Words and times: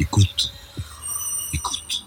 Écoute. 0.00 0.50
Écoute. 1.52 2.06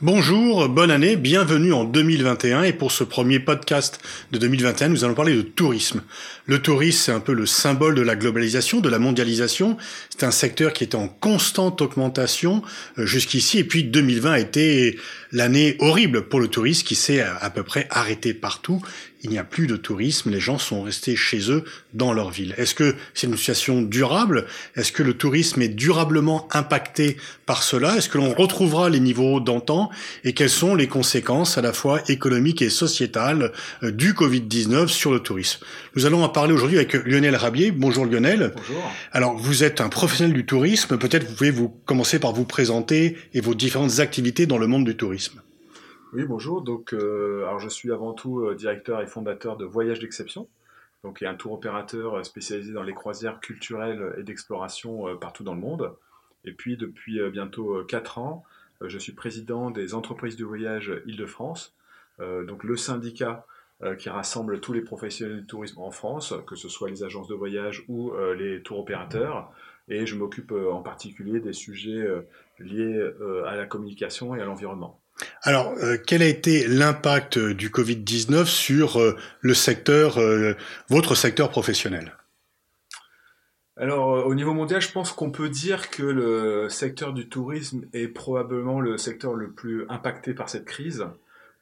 Bonjour, 0.00 0.68
bonne 0.68 0.92
année, 0.92 1.16
bienvenue 1.16 1.72
en 1.72 1.82
2021 1.82 2.62
et 2.62 2.72
pour 2.72 2.92
ce 2.92 3.02
premier 3.02 3.40
podcast 3.40 3.98
de 4.30 4.38
2021, 4.38 4.90
nous 4.90 5.04
allons 5.04 5.14
parler 5.14 5.34
de 5.34 5.42
tourisme. 5.42 6.04
Le 6.44 6.62
tourisme, 6.62 7.00
c'est 7.06 7.12
un 7.12 7.18
peu 7.18 7.32
le 7.32 7.44
symbole 7.44 7.96
de 7.96 8.02
la 8.02 8.14
globalisation, 8.14 8.80
de 8.80 8.88
la 8.88 9.00
mondialisation. 9.00 9.76
C'est 10.10 10.24
un 10.24 10.30
secteur 10.30 10.72
qui 10.72 10.84
est 10.84 10.94
en 10.94 11.08
constante 11.08 11.82
augmentation 11.82 12.62
euh, 12.98 13.06
jusqu'ici 13.06 13.58
et 13.58 13.64
puis 13.64 13.82
2020 13.82 14.30
a 14.30 14.38
été 14.38 14.96
l'année 15.32 15.74
horrible 15.80 16.28
pour 16.28 16.38
le 16.38 16.46
tourisme 16.46 16.86
qui 16.86 16.94
s'est 16.94 17.20
à 17.20 17.50
peu 17.50 17.64
près 17.64 17.88
arrêté 17.90 18.32
partout 18.32 18.80
il 19.26 19.32
n'y 19.32 19.38
a 19.38 19.44
plus 19.44 19.66
de 19.66 19.74
tourisme, 19.74 20.30
les 20.30 20.38
gens 20.38 20.56
sont 20.56 20.82
restés 20.82 21.16
chez 21.16 21.50
eux 21.50 21.64
dans 21.94 22.12
leur 22.12 22.30
ville. 22.30 22.54
Est-ce 22.58 22.76
que 22.76 22.94
c'est 23.12 23.26
une 23.26 23.36
situation 23.36 23.82
durable? 23.82 24.46
Est-ce 24.76 24.92
que 24.92 25.02
le 25.02 25.14
tourisme 25.14 25.60
est 25.62 25.68
durablement 25.68 26.46
impacté 26.52 27.16
par 27.44 27.64
cela? 27.64 27.96
Est-ce 27.96 28.08
que 28.08 28.18
l'on 28.18 28.32
retrouvera 28.32 28.88
les 28.88 29.00
niveaux 29.00 29.40
d'antan? 29.40 29.90
Et 30.22 30.32
quelles 30.32 30.48
sont 30.48 30.76
les 30.76 30.86
conséquences 30.86 31.58
à 31.58 31.60
la 31.60 31.72
fois 31.72 32.02
économiques 32.08 32.62
et 32.62 32.70
sociétales 32.70 33.50
euh, 33.82 33.90
du 33.90 34.12
Covid-19 34.12 34.86
sur 34.86 35.10
le 35.10 35.18
tourisme? 35.18 35.58
Nous 35.96 36.06
allons 36.06 36.22
en 36.22 36.28
parler 36.28 36.52
aujourd'hui 36.52 36.76
avec 36.76 36.94
Lionel 36.94 37.34
Rabier. 37.34 37.72
Bonjour 37.72 38.06
Lionel. 38.06 38.52
Bonjour. 38.54 38.92
Alors 39.10 39.36
vous 39.36 39.64
êtes 39.64 39.80
un 39.80 39.88
professionnel 39.88 40.34
du 40.34 40.46
tourisme, 40.46 40.98
peut-être 40.98 41.26
vous 41.28 41.34
pouvez 41.34 41.50
vous 41.50 41.68
commencer 41.84 42.20
par 42.20 42.32
vous 42.32 42.44
présenter 42.44 43.16
et 43.34 43.40
vos 43.40 43.56
différentes 43.56 43.98
activités 43.98 44.46
dans 44.46 44.58
le 44.58 44.68
monde 44.68 44.84
du 44.84 44.96
tourisme. 44.96 45.40
Oui, 46.12 46.24
bonjour. 46.24 46.62
Donc, 46.62 46.94
euh, 46.94 47.44
alors 47.46 47.58
je 47.58 47.68
suis 47.68 47.90
avant 47.90 48.12
tout 48.12 48.40
euh, 48.40 48.54
directeur 48.54 49.00
et 49.00 49.06
fondateur 49.06 49.56
de 49.56 49.64
Voyage 49.64 49.98
d'exception, 49.98 50.48
donc 51.02 51.20
un 51.22 51.34
tour 51.34 51.52
opérateur 51.52 52.14
euh, 52.14 52.22
spécialisé 52.22 52.72
dans 52.72 52.84
les 52.84 52.94
croisières 52.94 53.40
culturelles 53.40 54.14
et 54.16 54.22
d'exploration 54.22 55.16
partout 55.16 55.42
dans 55.42 55.54
le 55.54 55.60
monde. 55.60 55.92
Et 56.44 56.52
puis 56.52 56.76
depuis 56.76 57.18
bientôt 57.30 57.82
4 57.84 58.18
ans, 58.18 58.44
je 58.80 58.98
suis 58.98 59.12
président 59.12 59.72
des 59.72 59.94
entreprises 59.94 60.36
du 60.36 60.44
voyage 60.44 60.92
Île-de-France, 61.06 61.74
donc 62.20 62.62
le 62.62 62.76
syndicat 62.76 63.44
qui 63.98 64.08
rassemble 64.08 64.60
tous 64.60 64.72
les 64.72 64.82
professionnels 64.82 65.40
du 65.40 65.46
tourisme 65.46 65.80
en 65.80 65.90
France, 65.90 66.34
que 66.46 66.54
ce 66.54 66.68
soit 66.68 66.88
les 66.88 67.02
agences 67.02 67.26
de 67.26 67.34
voyage 67.34 67.84
ou 67.88 68.12
les 68.38 68.62
tours 68.62 68.78
opérateurs. 68.78 69.50
Et 69.88 70.06
je 70.06 70.14
m'occupe 70.14 70.52
en 70.52 70.82
particulier 70.82 71.40
des 71.40 71.52
sujets 71.52 72.06
liés 72.60 73.10
à 73.44 73.56
la 73.56 73.66
communication 73.66 74.36
et 74.36 74.40
à 74.40 74.44
l'environnement. 74.44 75.00
Alors, 75.42 75.74
euh, 75.82 75.96
quel 76.04 76.22
a 76.22 76.26
été 76.26 76.66
l'impact 76.66 77.38
du 77.38 77.70
Covid-19 77.70 78.46
sur 78.46 79.00
euh, 79.00 79.16
le 79.40 79.54
secteur, 79.54 80.18
euh, 80.18 80.54
votre 80.88 81.14
secteur 81.14 81.50
professionnel? 81.50 82.16
Alors, 83.78 84.26
au 84.26 84.34
niveau 84.34 84.54
mondial, 84.54 84.80
je 84.80 84.90
pense 84.90 85.12
qu'on 85.12 85.30
peut 85.30 85.50
dire 85.50 85.90
que 85.90 86.02
le 86.02 86.68
secteur 86.70 87.12
du 87.12 87.28
tourisme 87.28 87.84
est 87.92 88.08
probablement 88.08 88.80
le 88.80 88.96
secteur 88.96 89.34
le 89.34 89.50
plus 89.50 89.84
impacté 89.90 90.32
par 90.32 90.48
cette 90.48 90.64
crise. 90.64 91.04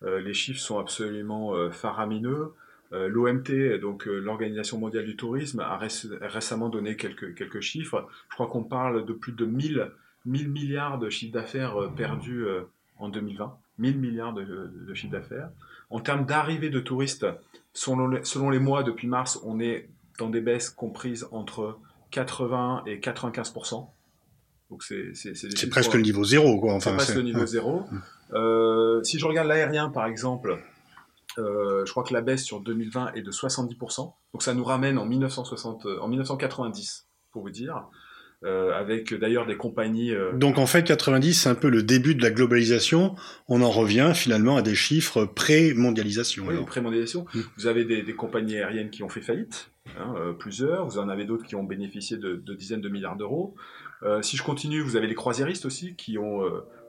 les 0.00 0.32
chiffres 0.32 0.60
sont 0.60 0.78
absolument 0.78 1.54
faramineux. 1.72 2.52
L'OMT, 2.92 3.80
donc 3.80 4.06
l'Organisation 4.06 4.78
mondiale 4.78 5.06
du 5.06 5.16
tourisme, 5.16 5.58
a 5.58 5.76
récemment 5.76 6.68
donné 6.68 6.94
quelques, 6.94 7.34
quelques 7.34 7.60
chiffres. 7.60 8.06
Je 8.28 8.34
crois 8.34 8.46
qu'on 8.46 8.62
parle 8.62 9.04
de 9.04 9.12
plus 9.12 9.32
de 9.32 9.44
1000, 9.44 9.90
1000 10.24 10.52
milliards 10.52 11.00
de 11.00 11.10
chiffres 11.10 11.32
d'affaires 11.32 11.90
perdus 11.96 12.46
en 12.98 13.08
2020, 13.08 13.56
1000 13.78 13.98
milliards 13.98 14.32
de, 14.32 14.44
de 14.44 14.94
chiffre 14.94 15.12
d'affaires. 15.12 15.50
En 15.90 16.00
termes 16.00 16.24
d'arrivée 16.24 16.70
de 16.70 16.80
touristes, 16.80 17.26
selon 17.72 18.50
les, 18.50 18.58
mois 18.58 18.82
depuis 18.82 19.08
mars, 19.08 19.40
on 19.44 19.60
est 19.60 19.88
dans 20.18 20.30
des 20.30 20.40
baisses 20.40 20.70
comprises 20.70 21.26
entre 21.30 21.78
80 22.10 22.84
et 22.86 23.00
95 23.00 23.52
donc 24.70 24.82
c'est 24.82 25.70
presque 25.70 25.94
le 25.94 26.00
niveau 26.00 26.24
zéro, 26.24 26.58
quoi. 26.58 26.72
Enfin, 26.72 26.90
c'est 26.90 26.96
presque 26.96 27.14
le 27.16 27.22
niveau 27.22 27.46
zéro. 27.46 27.84
Euh, 28.32 29.02
si 29.04 29.18
je 29.18 29.26
regarde 29.26 29.46
l'aérien, 29.46 29.90
par 29.90 30.06
exemple, 30.06 30.58
euh, 31.38 31.84
je 31.84 31.90
crois 31.90 32.02
que 32.02 32.14
la 32.14 32.22
baisse 32.22 32.42
sur 32.42 32.60
2020 32.60 33.12
est 33.12 33.22
de 33.22 33.30
70%. 33.30 34.12
Donc 34.32 34.42
ça 34.42 34.54
nous 34.54 34.64
ramène 34.64 34.98
en, 34.98 35.04
1960, 35.04 35.86
en 36.00 36.08
1990, 36.08 37.06
pour 37.30 37.42
vous 37.42 37.50
dire. 37.50 37.84
Euh, 38.44 38.72
avec 38.74 39.14
d'ailleurs 39.14 39.46
des 39.46 39.56
compagnies. 39.56 40.12
Euh, 40.12 40.32
Donc 40.34 40.58
en 40.58 40.66
fait, 40.66 40.82
90, 40.84 41.32
c'est 41.32 41.48
un 41.48 41.54
peu 41.54 41.70
le 41.70 41.82
début 41.82 42.14
de 42.14 42.22
la 42.22 42.30
globalisation. 42.30 43.14
On 43.48 43.62
en 43.62 43.70
revient 43.70 44.12
finalement 44.14 44.56
à 44.56 44.62
des 44.62 44.74
chiffres 44.74 45.24
pré-mondialisation. 45.24 46.44
Oui, 46.46 46.54
pré-mondialisation. 46.66 47.24
Mm. 47.32 47.40
Vous 47.56 47.66
avez 47.68 47.84
des, 47.86 48.14
compagnies 48.14 48.56
aériennes 48.56 48.90
qui 48.90 49.02
ont 49.02 49.08
fait 49.08 49.22
faillite, 49.22 49.70
hein, 49.98 50.14
euh, 50.18 50.32
plusieurs. 50.34 50.84
Vous 50.84 50.98
en 50.98 51.08
avez 51.08 51.24
d'autres 51.24 51.46
qui 51.46 51.56
ont 51.56 51.64
bénéficié 51.64 52.18
de, 52.18 52.36
dizaines 52.54 52.82
de 52.82 52.90
milliards 52.90 53.16
d'euros. 53.16 53.54
si 54.20 54.36
je 54.36 54.42
continue, 54.42 54.80
vous 54.82 54.96
avez 54.96 55.06
les 55.06 55.14
croisiéristes 55.14 55.64
aussi 55.64 55.96
qui 55.96 56.18
ont. 56.18 56.42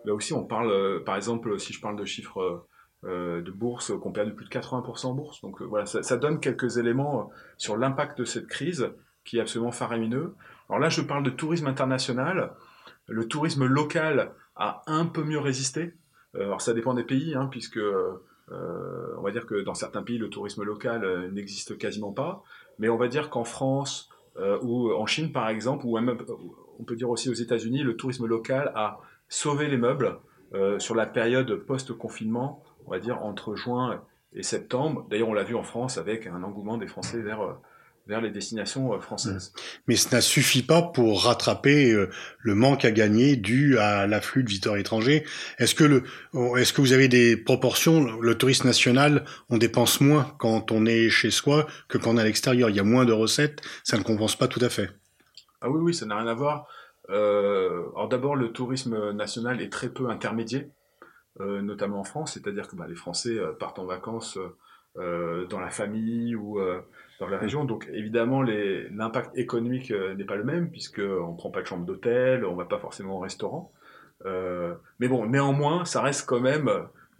là 0.03 0.13
aussi, 0.13 0.33
on 0.33 0.43
parle, 0.43 1.03
par 1.05 1.16
exemple, 1.16 1.57
si 1.57 1.72
je 1.72 1.79
parle 1.79 1.97
de 1.97 2.05
chiffres. 2.05 2.66
de 3.05 3.51
bourse 3.51 3.93
qui 3.97 4.07
ont 4.07 4.11
perdu 4.11 4.33
plus 4.33 4.45
de 4.45 4.49
80% 4.49 5.05
en 5.05 5.13
bourse. 5.13 5.41
Donc 5.41 5.61
voilà, 5.61 5.85
ça, 5.85 6.03
ça, 6.03 6.17
donne 6.17 6.41
quelques 6.41 6.77
éléments 6.77 7.29
sur 7.57 7.77
l'impact 7.77 8.19
de 8.19 8.25
cette 8.25 8.47
crise 8.47 8.89
qui 9.23 9.37
est 9.37 9.41
absolument 9.41 9.72
faramineux. 9.72 10.35
Alors 10.69 10.79
là, 10.79 10.89
je 10.89 11.01
parle 11.01 11.23
de 11.23 11.29
tourisme 11.29 11.67
international. 11.67 12.53
Le 13.07 13.27
tourisme 13.27 13.65
local 13.65 14.31
a 14.55 14.81
un 14.87 15.05
peu 15.05 15.23
mieux 15.23 15.39
résisté. 15.39 15.93
Euh, 16.35 16.43
alors 16.43 16.61
ça 16.61 16.73
dépend 16.73 16.93
des 16.93 17.03
pays, 17.03 17.35
hein, 17.35 17.47
puisque 17.51 17.77
euh, 17.77 18.19
on 18.49 19.21
va 19.21 19.31
dire 19.31 19.45
que 19.45 19.61
dans 19.61 19.73
certains 19.73 20.03
pays, 20.03 20.17
le 20.17 20.29
tourisme 20.29 20.63
local 20.63 21.03
euh, 21.03 21.31
n'existe 21.31 21.77
quasiment 21.77 22.11
pas. 22.11 22.43
Mais 22.79 22.89
on 22.89 22.97
va 22.97 23.07
dire 23.07 23.29
qu'en 23.29 23.43
France 23.43 24.09
ou 24.63 24.91
en 24.91 25.05
Chine, 25.05 25.31
par 25.31 25.47
exemple, 25.47 25.85
ou 25.85 25.97
même, 25.97 26.17
on 26.77 26.83
peut 26.83 26.97
dire 26.97 27.09
aussi 27.09 27.29
aux 27.29 27.33
États-Unis, 27.33 27.83
le 27.83 27.95
tourisme 27.95 28.25
local 28.25 28.73
a 28.75 28.99
sauvé 29.29 29.69
les 29.69 29.77
meubles 29.77 30.19
sur 30.77 30.93
la 30.93 31.05
période 31.05 31.55
post-confinement, 31.55 32.61
on 32.85 32.91
va 32.91 32.99
dire 32.99 33.23
entre 33.23 33.55
juin 33.55 34.03
et 34.33 34.43
septembre. 34.43 35.07
D'ailleurs, 35.09 35.29
on 35.29 35.33
l'a 35.33 35.45
vu 35.45 35.55
en 35.55 35.63
France 35.63 35.97
avec 35.97 36.27
un 36.27 36.43
engouement 36.43 36.77
des 36.77 36.87
Français 36.87 37.21
vers 37.21 37.57
vers 38.07 38.21
les 38.21 38.29
destinations 38.29 38.93
euh, 38.93 38.99
françaises. 38.99 39.51
Mmh. 39.53 39.59
Mais 39.88 39.95
ça 39.95 40.17
ne 40.17 40.21
suffit 40.21 40.63
pas 40.63 40.81
pour 40.81 41.23
rattraper 41.23 41.91
euh, 41.91 42.09
le 42.39 42.55
manque 42.55 42.85
à 42.85 42.91
gagner 42.91 43.35
dû 43.35 43.77
à 43.77 44.07
l'afflux 44.07 44.43
de 44.43 44.49
visiteurs 44.49 44.77
étrangers. 44.77 45.25
Est-ce 45.57 45.75
que 45.75 45.83
le, 45.83 46.03
est-ce 46.57 46.73
que 46.73 46.81
vous 46.81 46.93
avez 46.93 47.07
des 47.07 47.35
proportions? 47.38 48.19
Le 48.19 48.35
tourisme 48.38 48.67
national, 48.67 49.25
on 49.49 49.57
dépense 49.57 50.01
moins 50.01 50.35
quand 50.38 50.71
on 50.71 50.85
est 50.85 51.09
chez 51.09 51.31
soi 51.31 51.67
que 51.88 51.97
quand 51.97 52.11
on 52.11 52.17
est 52.17 52.21
à 52.21 52.25
l'extérieur. 52.25 52.69
Il 52.69 52.75
y 52.75 52.79
a 52.79 52.83
moins 52.83 53.05
de 53.05 53.13
recettes, 53.13 53.61
ça 53.83 53.97
ne 53.97 54.03
compense 54.03 54.35
pas 54.35 54.47
tout 54.47 54.63
à 54.63 54.69
fait. 54.69 54.89
Ah 55.61 55.69
oui, 55.69 55.79
oui, 55.81 55.93
ça 55.93 56.05
n'a 56.05 56.17
rien 56.17 56.27
à 56.27 56.33
voir. 56.33 56.67
Euh, 57.09 57.83
alors 57.95 58.09
d'abord, 58.09 58.35
le 58.35 58.51
tourisme 58.51 59.11
national 59.11 59.61
est 59.61 59.72
très 59.72 59.89
peu 59.89 60.09
intermédié, 60.09 60.69
notamment 61.39 61.99
en 61.99 62.03
France, 62.03 62.33
c'est-à-dire 62.33 62.67
que 62.67 62.75
bah, 62.75 62.85
les 62.87 62.95
Français 62.95 63.37
partent 63.59 63.79
en 63.79 63.85
vacances 63.85 64.37
dans 64.95 65.59
la 65.59 65.69
famille 65.69 66.35
ou 66.35 66.59
dans 67.19 67.27
la 67.27 67.37
région. 67.37 67.65
Donc 67.65 67.87
évidemment, 67.93 68.41
l'impact 68.41 69.37
économique 69.37 69.91
euh, 69.91 70.15
n'est 70.15 70.25
pas 70.25 70.35
le 70.35 70.43
même, 70.43 70.69
puisqu'on 70.69 71.31
ne 71.31 71.37
prend 71.37 71.49
pas 71.49 71.61
de 71.61 71.67
chambre 71.67 71.85
d'hôtel, 71.85 72.45
on 72.45 72.51
ne 72.51 72.57
va 72.57 72.65
pas 72.65 72.79
forcément 72.79 73.17
au 73.17 73.19
restaurant. 73.19 73.71
Euh, 74.25 74.73
mais 74.99 75.07
bon, 75.07 75.25
néanmoins, 75.25 75.85
ça 75.85 76.01
reste 76.01 76.27
quand 76.27 76.39
même, 76.39 76.69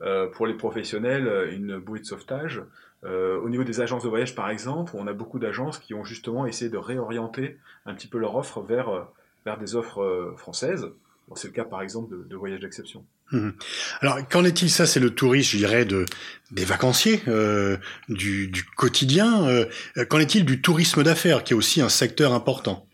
euh, 0.02 0.28
pour 0.28 0.48
les 0.48 0.56
professionnels, 0.56 1.50
une 1.52 1.78
bouée 1.78 2.00
de 2.00 2.06
sauvetage. 2.06 2.64
au 3.04 3.50
niveau 3.50 3.64
des 3.64 3.82
agences 3.82 4.04
de 4.04 4.10
voyage, 4.10 4.36
par 4.36 4.50
exemple, 4.50 4.94
on 4.96 5.08
a 5.08 5.14
beaucoup 5.14 5.40
d'agences 5.40 5.78
qui 5.78 5.94
ont 5.94 6.04
justement 6.04 6.46
essayé 6.48 6.72
de 6.72 6.78
réorienter 6.78 7.58
un 7.86 7.94
petit 7.94 8.08
peu 8.08 8.18
leur 8.18 8.36
offre 8.36 8.62
vers, 8.62 9.08
vers 9.46 9.58
des 9.60 9.76
offres 9.76 10.34
françaises. 10.38 10.92
c'est 11.36 11.50
le 11.50 11.54
cas, 11.54 11.66
par 11.66 11.82
exemple, 11.84 12.10
de, 12.10 12.24
de 12.24 12.36
voyages 12.36 12.62
d'exception. 12.62 13.06
Mhm. 13.32 13.54
Alors, 14.02 14.28
qu'en 14.30 14.44
est-il? 14.44 14.70
Ça, 14.70 14.86
c'est 14.86 15.00
le 15.00 15.10
tourisme, 15.10 15.52
je 15.52 15.58
dirais, 15.58 15.86
de, 15.86 16.06
des 16.52 16.66
vacanciers, 16.66 17.22
euh, 17.28 17.78
du, 18.10 18.48
du, 18.48 18.64
quotidien. 18.64 19.48
Euh, 19.48 19.66
qu'en 20.08 20.20
est-il 20.20 20.46
du 20.46 20.62
tourisme 20.62 21.04
d'affaires, 21.04 21.44
qui 21.44 21.54
est 21.54 21.56
aussi 21.56 21.82
un 21.82 21.90
secteur 21.90 22.34
important? 22.34 22.86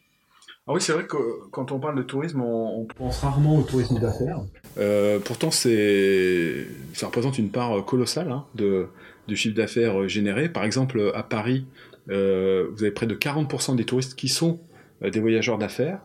Ah 0.67 0.73
oui, 0.73 0.81
c'est 0.81 0.93
vrai 0.93 1.05
que 1.05 1.17
quand 1.51 1.71
on 1.71 1.79
parle 1.79 1.97
de 1.97 2.03
tourisme, 2.03 2.41
on, 2.41 2.85
pense 2.85 3.19
rarement 3.19 3.57
au 3.57 3.63
tourisme 3.63 3.99
d'affaires. 3.99 4.39
Euh, 4.77 5.19
pourtant, 5.19 5.51
c'est, 5.51 6.67
ça 6.93 7.07
représente 7.07 7.37
une 7.37 7.49
part 7.49 7.83
colossale 7.83 8.31
hein, 8.31 8.45
de, 8.55 8.87
du 9.27 9.35
chiffre 9.35 9.55
d'affaires 9.55 10.07
généré. 10.07 10.47
Par 10.47 10.63
exemple, 10.63 11.11
à 11.13 11.23
Paris, 11.23 11.65
vous 12.07 12.13
avez 12.13 12.91
près 12.91 13.07
de 13.07 13.15
40% 13.15 13.75
des 13.75 13.85
touristes 13.85 14.15
qui 14.15 14.29
sont 14.29 14.59
des 15.01 15.19
voyageurs 15.19 15.57
d'affaires. 15.57 15.99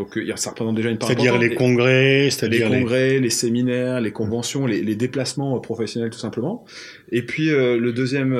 Donc 0.00 0.16
euh, 0.16 0.32
ça 0.36 0.50
représente 0.50 0.76
déjà 0.76 0.88
une 0.88 0.96
part 0.96 1.08
C'est-à-dire 1.08 1.36
les 1.36 1.54
congrès, 1.54 2.30
c'est-à-dire 2.30 2.70
les 2.70 2.80
congrès, 2.80 3.18
les... 3.18 3.28
séminaires, 3.28 4.00
les 4.00 4.12
conventions, 4.12 4.64
les, 4.64 4.94
déplacements 4.94 5.56
euh, 5.56 5.60
professionnels 5.60 6.08
tout 6.08 6.18
simplement. 6.18 6.64
Et 7.12 7.20
puis 7.20 7.50
euh, 7.50 7.76
le 7.76 7.92
deuxième 7.92 8.34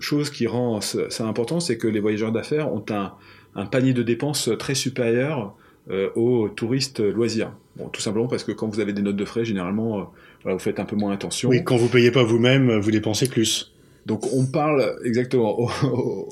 chose 0.00 0.28
qui 0.28 0.46
rend 0.46 0.82
ça 0.82 1.24
important, 1.24 1.60
c'est 1.60 1.78
que 1.78 1.88
les 1.88 2.00
voyageurs 2.00 2.30
d'affaires 2.30 2.70
ont 2.74 2.84
un, 2.90 3.14
un, 3.54 3.64
panier 3.64 3.94
de 3.94 4.02
dépenses 4.02 4.50
très 4.58 4.74
supérieur 4.74 5.56
aux 6.14 6.48
touristes 6.50 7.00
loisirs. 7.00 7.52
Bon, 7.76 7.88
tout 7.88 8.02
simplement 8.02 8.28
parce 8.28 8.44
que 8.44 8.52
quand 8.52 8.68
vous 8.68 8.80
avez 8.80 8.92
des 8.92 9.02
notes 9.02 9.16
de 9.16 9.24
frais, 9.24 9.44
généralement, 9.46 10.12
vous 10.44 10.58
faites 10.58 10.78
un 10.78 10.84
peu 10.84 10.94
moins 10.94 11.12
attention. 11.12 11.48
Oui, 11.48 11.64
quand 11.64 11.76
vous 11.76 11.88
payez 11.88 12.10
pas 12.10 12.22
vous-même, 12.22 12.78
vous 12.78 12.90
dépensez 12.90 13.28
plus. 13.28 13.69
Donc 14.06 14.32
on 14.32 14.46
parle 14.46 14.96
exactement 15.04 15.58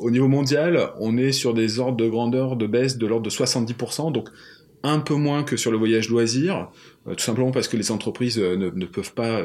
au, 0.00 0.10
niveau 0.10 0.28
mondial, 0.28 0.90
on 1.00 1.16
est 1.16 1.32
sur 1.32 1.54
des 1.54 1.78
ordres 1.78 1.96
de 1.96 2.08
grandeur 2.08 2.56
de 2.56 2.66
baisse 2.66 2.98
de 2.98 3.06
l'ordre 3.06 3.24
de 3.24 3.30
70%. 3.30 4.12
Donc 4.12 4.28
un 4.82 5.00
peu 5.00 5.14
moins 5.14 5.42
que 5.42 5.56
sur 5.56 5.70
le 5.70 5.76
voyage 5.76 6.08
loisir, 6.08 6.70
tout 7.04 7.18
simplement 7.18 7.50
parce 7.50 7.68
que 7.68 7.76
les 7.76 7.90
entreprises 7.90 8.38
ne, 8.38 8.70
ne 8.70 8.86
peuvent 8.86 9.12
pas 9.12 9.42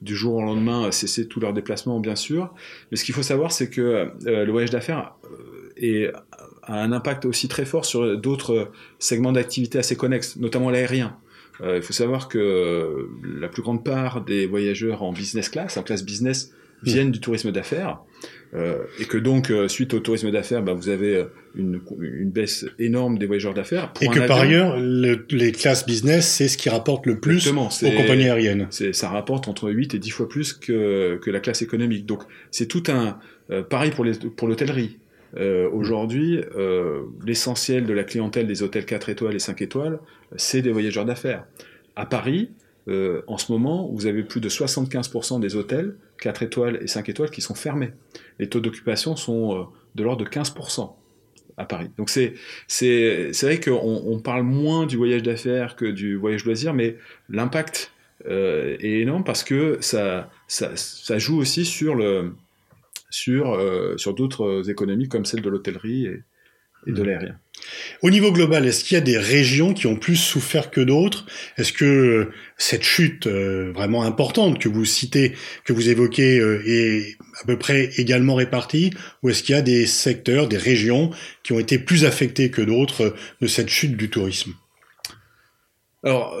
du 0.00 0.16
jour 0.16 0.36
au 0.36 0.42
lendemain 0.42 0.90
cesser 0.90 1.28
tous 1.28 1.40
leurs 1.40 1.52
déplacements, 1.52 2.00
bien 2.00 2.16
sûr. 2.16 2.52
Mais 2.90 2.96
ce 2.96 3.04
qu'il 3.04 3.14
faut 3.14 3.22
savoir, 3.22 3.52
c'est 3.52 3.68
que 3.68 4.10
le 4.24 4.50
voyage 4.50 4.70
d'affaires 4.70 5.12
est, 5.76 6.10
a 6.62 6.82
un 6.82 6.92
impact 6.92 7.24
aussi 7.24 7.48
très 7.48 7.64
fort 7.64 7.84
sur 7.84 8.16
d'autres 8.16 8.70
segments 8.98 9.32
d'activité 9.32 9.78
assez 9.78 9.96
connexes, 9.96 10.36
notamment 10.36 10.70
l'aérien. 10.70 11.16
Euh, 11.62 11.76
il 11.76 11.82
faut 11.82 11.92
savoir 11.92 12.28
que 12.28 13.08
la 13.22 13.48
plus 13.48 13.62
grande 13.62 13.84
part 13.84 14.24
des 14.24 14.46
voyageurs 14.46 15.02
en 15.02 15.12
business 15.12 15.48
class, 15.48 15.76
en 15.76 15.82
classe 15.82 16.04
business, 16.04 16.52
viennent 16.82 17.10
du 17.10 17.20
tourisme 17.20 17.52
d'affaires. 17.52 18.00
Euh, 18.52 18.78
et 18.98 19.04
que 19.04 19.16
donc, 19.16 19.50
euh, 19.50 19.68
suite 19.68 19.94
au 19.94 20.00
tourisme 20.00 20.30
d'affaires, 20.30 20.62
bah, 20.62 20.72
vous 20.72 20.88
avez 20.88 21.24
une, 21.54 21.80
une, 22.00 22.30
baisse 22.30 22.66
énorme 22.78 23.16
des 23.16 23.26
voyageurs 23.26 23.54
d'affaires. 23.54 23.92
Et 24.00 24.08
que 24.08 24.26
par 24.26 24.40
ailleurs, 24.40 24.76
les 24.78 25.52
classes 25.52 25.86
business, 25.86 26.26
c'est 26.26 26.48
ce 26.48 26.58
qui 26.58 26.68
rapporte 26.68 27.06
le 27.06 27.20
plus 27.20 27.48
aux 27.48 27.52
compagnies 27.52 28.28
aériennes. 28.28 28.66
Ça 28.70 29.08
rapporte 29.08 29.48
entre 29.48 29.70
8 29.70 29.94
et 29.94 29.98
10 29.98 30.10
fois 30.10 30.28
plus 30.28 30.52
que, 30.52 31.18
que 31.22 31.30
la 31.30 31.40
classe 31.40 31.62
économique. 31.62 32.06
Donc, 32.06 32.22
c'est 32.50 32.66
tout 32.66 32.82
un... 32.88 33.18
pareil 33.62 33.92
pour 33.92 34.48
l'hôtellerie. 34.48 34.98
Euh, 35.36 35.68
Aujourd'hui, 35.70 36.40
euh, 36.56 37.02
l'essentiel 37.24 37.86
de 37.86 37.92
la 37.92 38.04
clientèle 38.04 38.46
des 38.46 38.62
hôtels 38.62 38.84
4 38.84 39.08
étoiles 39.10 39.36
et 39.36 39.38
5 39.38 39.62
étoiles, 39.62 40.00
c'est 40.36 40.62
des 40.62 40.72
voyageurs 40.72 41.04
d'affaires. 41.04 41.44
À 41.96 42.06
Paris, 42.06 42.50
euh, 42.88 43.22
en 43.26 43.38
ce 43.38 43.52
moment, 43.52 43.88
vous 43.92 44.06
avez 44.06 44.22
plus 44.22 44.40
de 44.40 44.48
75% 44.48 45.40
des 45.40 45.56
hôtels 45.56 45.96
4 46.20 46.42
étoiles 46.42 46.78
et 46.82 46.86
5 46.86 47.08
étoiles 47.08 47.30
qui 47.30 47.40
sont 47.40 47.54
fermés. 47.54 47.90
Les 48.38 48.48
taux 48.48 48.60
d'occupation 48.60 49.16
sont 49.16 49.56
euh, 49.56 49.64
de 49.94 50.02
l'ordre 50.02 50.24
de 50.24 50.30
15% 50.30 50.92
à 51.56 51.64
Paris. 51.66 51.90
Donc 51.98 52.08
c'est 52.08 52.34
vrai 53.42 53.60
qu'on 53.60 54.02
on 54.06 54.18
parle 54.20 54.42
moins 54.42 54.86
du 54.86 54.96
voyage 54.96 55.22
d'affaires 55.22 55.76
que 55.76 55.84
du 55.84 56.16
voyage 56.16 56.44
loisir, 56.44 56.72
mais 56.72 56.96
l'impact 57.28 57.92
euh, 58.26 58.76
est 58.80 59.00
énorme 59.00 59.24
parce 59.24 59.44
que 59.44 59.78
ça, 59.80 60.30
ça, 60.46 60.74
ça 60.76 61.18
joue 61.18 61.38
aussi 61.38 61.64
sur 61.64 61.94
le 61.94 62.34
sur, 63.12 63.60
sur 63.96 64.14
d'autres 64.14 64.70
économies 64.70 65.08
comme 65.08 65.24
celle 65.24 65.42
de 65.42 65.48
l'hôtellerie 65.48 66.06
de 66.86 67.02
hmm. 67.02 67.06
l'aérien. 67.06 67.38
Au 68.02 68.10
niveau 68.10 68.32
global, 68.32 68.66
est-ce 68.66 68.84
qu'il 68.84 68.94
y 68.94 68.98
a 68.98 69.02
des 69.02 69.18
régions 69.18 69.74
qui 69.74 69.86
ont 69.86 69.96
plus 69.96 70.16
souffert 70.16 70.70
que 70.70 70.80
d'autres? 70.80 71.26
Est-ce 71.58 71.72
que 71.72 71.84
euh, 71.84 72.32
cette 72.56 72.82
chute 72.82 73.26
euh, 73.26 73.70
vraiment 73.72 74.04
importante 74.04 74.58
que 74.58 74.68
vous 74.68 74.86
citez, 74.86 75.34
que 75.64 75.72
vous 75.72 75.90
évoquez, 75.90 76.36
est 76.36 77.16
à 77.42 77.46
peu 77.46 77.58
près 77.58 77.90
également 77.98 78.34
répartie? 78.34 78.92
Ou 79.22 79.28
est-ce 79.28 79.42
qu'il 79.42 79.54
y 79.54 79.58
a 79.58 79.62
des 79.62 79.86
secteurs, 79.86 80.48
des 80.48 80.56
régions 80.56 81.10
qui 81.42 81.52
ont 81.52 81.58
été 81.58 81.78
plus 81.78 82.04
affectées 82.04 82.50
que 82.50 82.62
d'autres 82.62 83.14
de 83.40 83.46
cette 83.46 83.68
chute 83.68 83.96
du 83.96 84.08
tourisme? 84.08 84.54
Alors, 86.02 86.34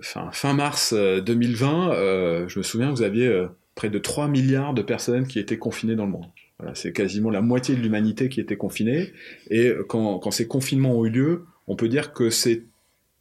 fin, 0.00 0.30
fin, 0.32 0.54
mars 0.54 0.94
2020, 0.94 2.46
je 2.48 2.58
me 2.58 2.62
souviens, 2.62 2.90
vous 2.90 3.02
aviez 3.02 3.46
près 3.74 3.90
de 3.90 3.98
3 3.98 4.28
milliards 4.28 4.74
de 4.74 4.82
personnes 4.82 5.26
qui 5.26 5.38
étaient 5.38 5.58
confinées 5.58 5.96
dans 5.96 6.06
le 6.06 6.12
monde. 6.12 6.26
Voilà, 6.58 6.74
c'est 6.74 6.92
quasiment 6.92 7.30
la 7.30 7.40
moitié 7.40 7.74
de 7.74 7.80
l'humanité 7.80 8.28
qui 8.28 8.40
était 8.40 8.56
confinée. 8.56 9.12
Et 9.50 9.72
quand, 9.88 10.30
ces 10.30 10.46
confinements 10.46 10.98
ont 10.98 11.04
eu 11.04 11.10
lieu, 11.10 11.46
on 11.66 11.76
peut 11.76 11.88
dire 11.88 12.12
que 12.12 12.30
c'est 12.30 12.64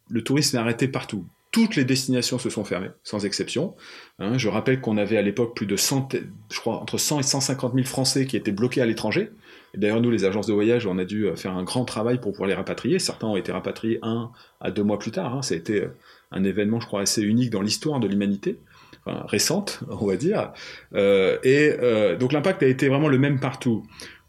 le 0.10 0.22
tourisme 0.22 0.58
est 0.58 0.60
arrêté 0.60 0.88
partout. 0.88 1.26
Toutes 1.52 1.76
les 1.76 1.86
destinations 1.86 2.40
se 2.40 2.50
sont 2.50 2.64
fermées, 2.64 2.90
sans 3.04 3.26
exception. 3.26 3.76
Hein, 4.20 4.38
je 4.38 4.50
rappelle 4.50 4.82
qu'on 4.82 4.98
avait 4.98 5.18
à 5.18 5.22
l'époque 5.22 5.56
plus 5.56 5.68
de 5.68 5.76
100, 5.76 6.10
je 6.52 6.60
crois, 6.60 6.80
entre 6.80 6.98
100 6.98 7.20
et 7.20 7.24
150 7.24 7.74
000 7.74 7.86
Français 7.86 8.26
qui 8.26 8.36
étaient 8.36 8.52
bloqués 8.52 8.82
à 8.82 8.86
l'étranger. 8.86 9.30
D'ailleurs, 9.76 10.02
nous, 10.02 10.10
les 10.10 10.26
agences 10.26 10.48
de 10.48 10.54
voyage, 10.54 10.88
on 10.88 10.98
a 10.98 11.06
dû 11.06 11.28
faire 11.36 11.56
un 11.56 11.64
grand 11.64 11.86
travail 11.86 12.20
pour 12.20 12.32
pouvoir 12.32 12.48
les 12.48 12.56
rapatrier. 12.56 13.00
Certains 13.00 13.28
ont 13.28 13.38
été 13.38 13.52
rapatriés 13.52 14.00
un 14.02 14.32
à 14.62 14.72
deux 14.72 14.84
mois 14.84 14.98
plus 14.98 15.12
tard. 15.12 15.36
Hein. 15.36 15.42
Ça 15.42 15.54
a 15.54 15.58
été 15.58 15.88
un 16.32 16.44
événement, 16.44 16.80
je 16.80 16.88
crois, 16.88 17.02
assez 17.02 17.22
unique 17.22 17.52
dans 17.52 17.62
l'histoire 17.62 18.00
de 18.00 18.08
l'humanité 18.08 18.60
récente, 19.06 19.82
on 19.90 20.06
va 20.06 20.16
dire. 20.16 20.52
Euh, 20.94 21.38
et 21.44 21.74
euh, 21.82 22.16
donc 22.16 22.32
l'impact 22.32 22.64
a 22.64 22.68
été 22.68 22.88
vraiment 22.88 23.08
le 23.08 23.18
même 23.18 23.40
partout. 23.40 23.86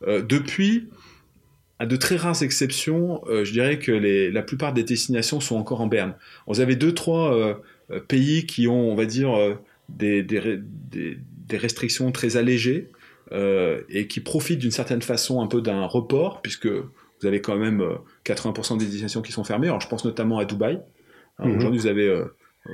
Euh, 0.07 0.23
depuis, 0.23 0.89
à 1.79 1.87
de 1.87 1.97
très 1.97 2.17
rares 2.17 2.43
exceptions, 2.43 3.23
je 3.29 3.51
dirais 3.51 3.79
que 3.79 3.93
les, 3.93 4.31
la 4.31 4.43
plupart 4.43 4.73
des 4.73 4.85
destinations 4.85 5.41
sont 5.41 5.57
encore 5.57 5.81
en 5.81 5.87
berne. 5.87 6.15
Vous 6.47 6.61
avez 6.61 6.77
deux, 6.77 6.95
trois 6.95 7.61
pays 8.09 8.47
qui 8.47 8.69
ont, 8.69 8.93
on 8.93 8.95
va 8.95 9.07
dire, 9.07 9.59
des, 9.89 10.23
des, 10.23 10.61
des, 10.91 11.57
restrictions 11.57 12.13
très 12.13 12.37
allégées 12.37 12.91
et 13.33 14.07
qui 14.09 14.21
profitent 14.21 14.61
d'une 14.61 14.71
certaine 14.71 15.03
façon 15.03 15.43
un 15.43 15.49
peu 15.49 15.61
d'un 15.63 15.85
report, 15.85 16.43
puisque 16.43 16.69
vous 16.69 17.27
avez 17.27 17.41
quand 17.41 17.57
même 17.57 17.83
80% 18.25 18.79
des 18.79 18.85
destinations 18.85 19.21
qui 19.21 19.33
sont 19.33 19.45
fermées. 19.45 19.67
Alors 19.67 19.81
je 19.81 19.89
pense 19.89 20.05
notamment 20.05 20.39
à 20.39 20.45
Dubaï. 20.45 20.81
Mhm. 21.41 21.57
Aujourd'hui, 21.57 21.81
vous 21.81 21.89
avez 21.89 22.23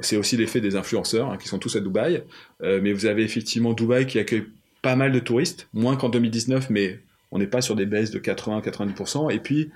c'est 0.03 0.17
aussi 0.17 0.37
l'effet 0.37 0.61
des 0.61 0.77
influenceurs 0.77 1.31
hein, 1.31 1.37
qui 1.37 1.49
sont 1.49 1.59
tous 1.59 1.77
à 1.77 1.81
Dubaï. 1.81 2.23
Euh, 2.63 2.81
mais 2.83 2.93
vous 2.93 3.07
avez 3.07 3.23
effectivement 3.23 3.73
Dubaï 3.73 4.07
qui 4.07 4.19
accueille 4.19 4.47
pas 4.83 4.97
mal 4.97 5.13
de 5.13 5.19
touristes, 5.19 5.69
moins 5.73 5.97
qu'en 5.97 6.09
2019, 6.09 6.71
mais 6.71 7.01
on 7.33 7.39
n'est 7.39 7.47
pas 7.47 7.61
sur 7.61 7.77
des 7.77 7.87
baisses 7.87 8.11
de 8.11 8.19
80-90%. 8.19 9.33
Et 9.33 9.39
puis, 9.39 9.71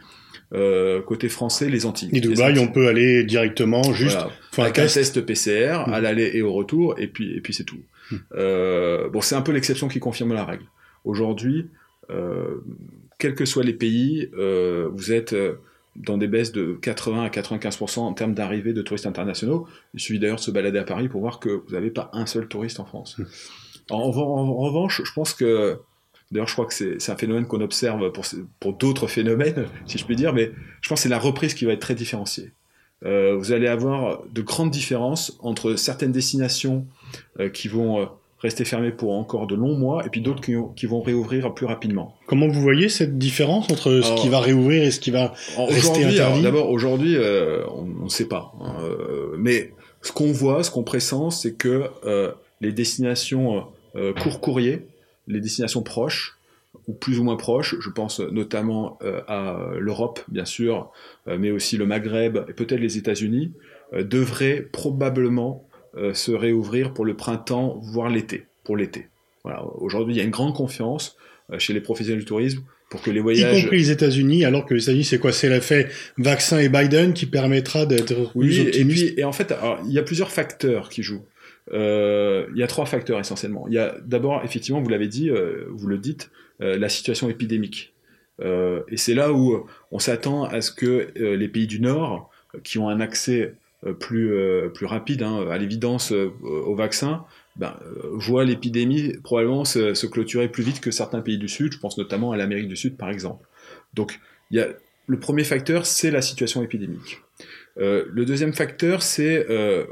euh, 0.53 1.03
côté 1.03 1.29
français, 1.29 1.69
les 1.69 1.87
Antilles. 1.87 2.11
Et 2.13 2.21
Dubaï, 2.21 2.59
on 2.59 2.69
peut 2.69 2.89
aller 2.89 3.25
directement, 3.25 3.83
juste 3.93 4.19
voilà. 4.55 4.71
un 4.71 4.73
test, 4.73 5.21
PCR 5.21 5.85
à 5.87 5.99
mmh. 5.99 6.03
l'aller 6.03 6.31
et 6.35 6.43
au 6.43 6.53
retour, 6.53 6.95
et 6.99 7.07
puis, 7.07 7.37
et 7.37 7.41
puis 7.41 7.53
c'est 7.55 7.65
tout. 7.65 7.81
Mmh. 8.11 8.17
Euh, 8.37 9.09
bon, 9.09 9.21
c'est 9.21 9.35
un 9.35 9.43
peu 9.43 9.53
l'exception 9.53 9.89
qui 9.89 10.01
confirme 10.01 10.33
la 10.33 10.45
règle. 10.45 10.65
Aujourd'hui, 11.05 11.67
euh, 12.11 12.63
quels 13.19 13.35
que 13.35 13.45
soient 13.45 13.65
les 13.65 13.73
pays, 13.73 14.31
vous 14.35 15.13
êtes 15.13 15.35
dans 15.97 16.19
des 16.19 16.27
baisses 16.27 16.53
de 16.53 16.79
80 16.81 17.25
à 17.25 17.29
95% 17.29 18.01
en 18.01 18.13
termes 18.15 18.35
d'arrivée 18.35 18.73
de 18.73 18.83
touristes 18.83 19.07
internationaux. 19.07 19.67
Il 19.95 20.01
suffit 20.01 20.19
d'ailleurs 20.19 20.37
de 20.37 20.41
se 20.41 20.51
balader 20.51 20.79
à 20.79 20.85
Paris 20.85 21.09
pour 21.09 21.21
voir 21.21 21.39
que 21.39 21.49
vous 21.49 21.73
n'avez 21.73 21.91
pas 21.91 22.11
un 22.13 22.27
seul 22.27 22.49
touriste 22.49 22.81
en 22.81 22.85
France. 22.85 23.21
En, 23.91 23.99
en, 23.99 24.57
revanche, 24.57 25.03
je 25.05 25.13
pense 25.13 25.35
que, 25.35 25.79
d'ailleurs 26.31 26.49
je 26.49 26.55
crois 26.55 26.67
que 26.67 26.75
c'est 26.75 27.11
un 27.11 27.17
phénomène 27.17 27.47
qu'on 27.47 27.61
observe 27.61 28.11
pour, 28.13 28.25
pour 28.59 28.73
d'autres 28.73 29.07
phénomènes, 29.07 29.67
si 29.87 29.99
je 29.99 30.05
puis 30.05 30.17
dire, 30.17 30.33
mais 30.33 30.53
je 30.81 30.89
pense 30.89 31.01
que 31.01 31.03
c'est 31.05 31.09
la 31.09 31.19
reprise 31.19 31.55
qui 31.55 31.65
va 31.65 31.73
être 31.73 31.81
très 31.81 31.95
différenciée. 31.95 32.53
Euh, 33.05 33.37
vous 33.37 33.53
allez 33.53 33.69
avoir 33.69 34.23
de 34.33 34.41
grandes 34.41 34.71
différences 34.71 35.37
entre 35.41 35.75
certaines 35.77 36.13
destinations 36.13 36.87
euh, 37.39 37.51
qui 37.51 37.69
vont 37.69 38.01
euh, 38.01 38.07
rester 38.45 38.67
fermés 38.67 38.93
pour 38.93 39.13
encore 39.15 39.47
de 39.47 39.55
longs 39.55 39.75
mois, 39.75 40.05
et 40.05 40.11
puis 40.11 40.21
d'autres 40.21 40.43
qui, 40.43 40.87
vont 40.87 41.01
réouvrir 41.01 41.55
plus 41.55 41.65
rapidement. 41.65 42.15
Comment 42.27 42.47
vous 42.47 42.61
voyez 42.61 42.91
cette 42.91 43.17
différence 43.17 43.73
entre 43.73 44.03
ce 44.03 44.21
qui 44.21 44.29
va 44.29 44.39
réouvrir 44.39 44.83
et 44.83 44.91
ce 44.91 45.01
qui 45.01 45.11
va 45.11 45.33
rester 45.57 46.05
interdit 46.05 46.43
D'abord, 46.43 46.71
aujourd'hui, 46.71 47.17
euh, 47.17 47.65
on 47.69 48.05
ne 48.05 48.09
sait 48.11 48.29
pas. 48.29 48.53
Hein, 48.61 48.75
euh, 48.83 49.35
mais 49.39 49.73
ce 50.03 50.13
qu'on 50.13 50.31
voit, 50.31 50.63
ce 50.63 50.71
qu'on 50.71 50.83
pressent, 50.83 51.31
c'est 51.31 51.55
que 51.55 51.85
euh, 52.05 52.33
les 52.61 52.73
destinations 52.73 53.65
court 54.21 54.41
courrier, 54.41 54.89
les 55.27 55.41
destinations 55.41 55.83
proches, 55.83 56.37
ou 56.87 56.93
plus 56.93 57.19
ou 57.21 57.25
moins 57.25 57.37
proches, 57.37 57.77
je 57.81 57.89
pense 57.89 58.21
notamment 58.21 58.99
à 59.29 59.57
l'Europe, 59.79 60.21
bien 60.29 60.45
sûr, 60.45 60.91
mais 61.27 61.53
aussi 61.53 61.77
le 61.77 61.87
Maghreb 61.87 62.39
et 62.49 62.53
peut-être 62.53 62.81
les 62.81 62.99
États-Unis, 62.99 63.53
devraient 63.93 64.61
probablement 64.61 65.65
euh, 65.97 66.13
se 66.13 66.33
réouvrir 66.33 66.93
pour 66.93 67.05
le 67.05 67.15
printemps, 67.15 67.79
voire 67.83 68.09
l'été, 68.09 68.47
pour 68.65 68.77
l'été. 68.77 69.07
Voilà. 69.45 69.65
Aujourd'hui, 69.77 70.15
il 70.15 70.19
y 70.19 70.21
a 70.21 70.25
une 70.25 70.31
grande 70.31 70.55
confiance 70.55 71.17
euh, 71.53 71.59
chez 71.59 71.73
les 71.73 71.81
professionnels 71.81 72.19
du 72.21 72.25
tourisme 72.25 72.65
pour 72.91 73.01
que 73.01 73.13
les 73.13 73.21
voyages... 73.21 73.59
Y 73.59 73.63
compris 73.63 73.79
les 73.79 73.91
États-Unis, 73.91 74.45
alors 74.45 74.67
que 74.67 74.75
les 74.75 74.83
États-Unis, 74.83 75.05
c'est 75.05 75.19
quoi? 75.19 75.31
C'est 75.31 75.49
l'effet 75.49 75.89
vaccin 76.19 76.59
et 76.59 76.69
Biden 76.69 77.13
qui 77.13 77.27
permettra 77.27 77.87
d'être 77.87 78.33
oui, 78.35 78.59
Et, 78.73 78.85
puis, 78.85 79.15
et 79.17 79.25
en 79.25 79.33
fait, 79.33 79.55
il 79.87 79.93
y 79.93 79.99
a 79.99 80.03
plusieurs 80.03 80.33
facteurs 80.33 80.89
qui 80.89 81.03
jouent. 81.03 81.25
Euh, 81.73 82.47
il 82.55 82.59
y 82.59 82.63
a 82.63 82.67
trois 82.67 82.87
facteurs 82.87 83.21
essentiellement. 83.21 83.67
Il 83.69 83.75
y 83.75 83.79
a 83.79 83.97
d'abord, 84.05 84.43
effectivement, 84.45 84.81
vous 84.81 84.89
l'avez 84.89 85.09
dit, 85.09 85.31
vous 85.71 85.87
le 85.87 85.99
dites, 85.99 86.31
la 86.61 86.89
situation 86.89 87.31
épidémique. 87.31 87.95
Et 88.43 88.97
c'est 88.97 89.15
là 89.15 89.33
où 89.33 89.67
on 89.91 89.99
s'attend 89.99 90.45
à 90.45 90.61
ce 90.61 90.71
que 90.71 91.09
les 91.17 91.49
pays 91.49 91.67
du 91.67 91.81
Nord, 91.81 92.31
qui 92.63 92.79
ont 92.79 92.89
un 92.89 93.01
accès 93.01 93.55
plus, 93.93 94.35
euh, 94.35 94.69
plus 94.69 94.87
rapide, 94.87 95.23
hein, 95.23 95.47
à 95.51 95.59
l'évidence, 95.59 96.13
euh, 96.13 96.33
au 96.43 96.75
vaccin, 96.75 97.25
ben, 97.57 97.77
voit 98.13 98.45
l'épidémie 98.45 99.13
probablement 99.23 99.65
se, 99.65 100.07
clôturer 100.07 100.49
plus 100.49 100.65
vite 100.65 100.81
que 100.81 100.91
certains 100.91 101.21
pays 101.21 101.39
du 101.39 101.49
Sud. 101.49 101.73
Je 101.73 101.79
pense 101.79 101.99
notamment 101.99 102.33
à 102.33 102.37
l'Amérique 102.37 102.69
du 102.69 102.77
Sud, 102.77 102.97
par 102.97 103.11
exemple. 103.11 103.47
Donc, 103.95 104.19
le 104.51 105.19
premier 105.21 105.45
facteur, 105.45 105.87
c'est 105.87 106.11
la 106.11 106.23
situation 106.23 106.65
épidémique. 106.65 107.21
le 107.77 108.25
deuxième 108.25 108.53
facteur, 108.53 109.03
c'est, 109.03 109.47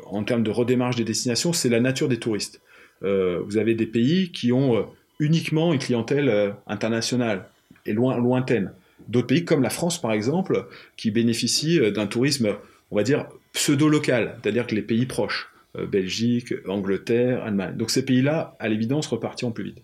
en 0.06 0.24
termes 0.24 0.42
de 0.42 0.50
redémarche 0.50 0.96
des 0.96 1.04
destinations, 1.04 1.52
c'est 1.52 1.68
la 1.68 1.78
nature 1.78 2.08
des 2.08 2.18
touristes. 2.18 2.60
vous 3.00 3.56
avez 3.58 3.76
des 3.76 3.86
pays 3.86 4.32
qui 4.32 4.50
ont 4.50 4.88
uniquement 5.20 5.72
une 5.72 5.78
clientèle 5.78 6.56
internationale 6.66 7.48
et 7.86 7.92
loin, 7.92 8.18
lointaine. 8.18 8.72
D'autres 9.06 9.28
pays, 9.28 9.44
comme 9.44 9.62
la 9.62 9.70
France 9.70 10.00
par 10.00 10.12
exemple, 10.12 10.66
qui 10.96 11.12
bénéficient 11.12 11.92
d'un 11.92 12.08
tourisme, 12.08 12.56
on 12.92 12.96
va 12.96 13.02
dire, 13.02 13.26
pseudo-local, 13.54 14.38
c'est-à-dire 14.42 14.66
que 14.66 14.74
les 14.74 14.82
pays 14.82 15.06
proches, 15.06 15.50
euh, 15.78 15.86
Belgique, 15.86 16.54
Angleterre, 16.68 17.42
Allemagne. 17.42 17.74
Donc 17.76 17.90
ces 17.90 18.04
pays-là, 18.04 18.54
à 18.60 18.68
l'évidence, 18.68 19.06
repartiront 19.06 19.50
plus 19.50 19.64
vite. 19.64 19.78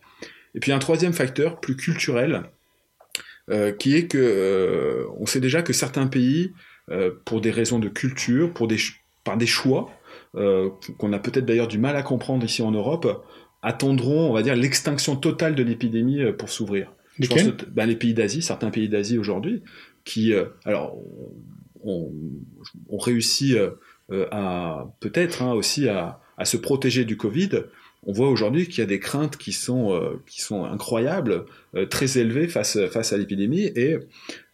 Et 0.55 0.61
puis 0.61 0.73
un 0.73 0.79
troisième 0.79 1.15
facteur, 1.15 1.59
plus 1.59 1.75
culturel, 1.75 2.43
euh, 3.51 3.73
qui 3.73 3.97
est 3.97 4.07
que 4.07 4.19
euh, 4.19 5.07
on 5.19 5.25
sait 5.25 5.41
déjà 5.41 5.63
que 5.63 5.73
certains 5.73 6.07
pays 6.07 6.53
pour 7.27 7.43
des 7.43 7.51
raisons 7.51 7.79
de 7.79 7.91
culture, 7.91 8.55
pour 8.55 8.67
des, 8.67 8.79
par 9.23 9.37
des 9.37 9.47
choix, 9.47 9.91
qu'on 10.33 11.13
a 11.13 11.19
peut-être 11.19 11.45
d'ailleurs 11.45 11.69
du 11.69 11.77
mal 11.77 11.97
à 11.97 12.03
comprendre 12.03 12.47
ici 12.47 12.63
en 12.63 12.71
Europe, 12.71 13.27
attendront, 13.61 14.31
on 14.31 14.33
va 14.33 14.41
dire, 14.41 14.57
l'extinction 14.57 15.15
totale 15.15 15.55
de 15.55 15.63
l'épidémie 15.63 16.33
pour 16.39 16.49
s'ouvrir. 16.49 16.95
Ben, 17.73 17.85
les 17.85 17.97
pays 17.97 18.15
d'Asie, 18.15 18.41
certains 18.41 18.71
pays 18.71 18.89
d'Asie 18.89 19.19
aujourd'hui, 19.19 19.63
qui, 20.05 20.33
alors, 20.65 20.97
ont, 21.89 22.99
réussi 22.99 23.57
à 24.31 24.87
peut-être 25.01 25.43
hein, 25.43 25.53
aussi 25.53 25.89
à, 25.89 26.21
se 26.45 26.57
protéger 26.57 27.05
du 27.05 27.17
Covid, 27.17 27.51
on 28.07 28.13
voit 28.13 28.29
aujourd'hui 28.29 28.67
qu'il 28.69 28.79
y 28.79 28.83
a 28.83 28.87
des 28.87 29.01
craintes 29.01 29.37
qui 29.37 29.53
sont, 29.53 29.93
euh, 29.93 30.65
incroyables, 30.65 31.45
euh, 31.75 31.87
très 31.87 32.19
élevées 32.19 32.49
face, 32.49 32.77
à 32.77 33.17
l'épidémie, 33.17 33.71
et 33.75 33.99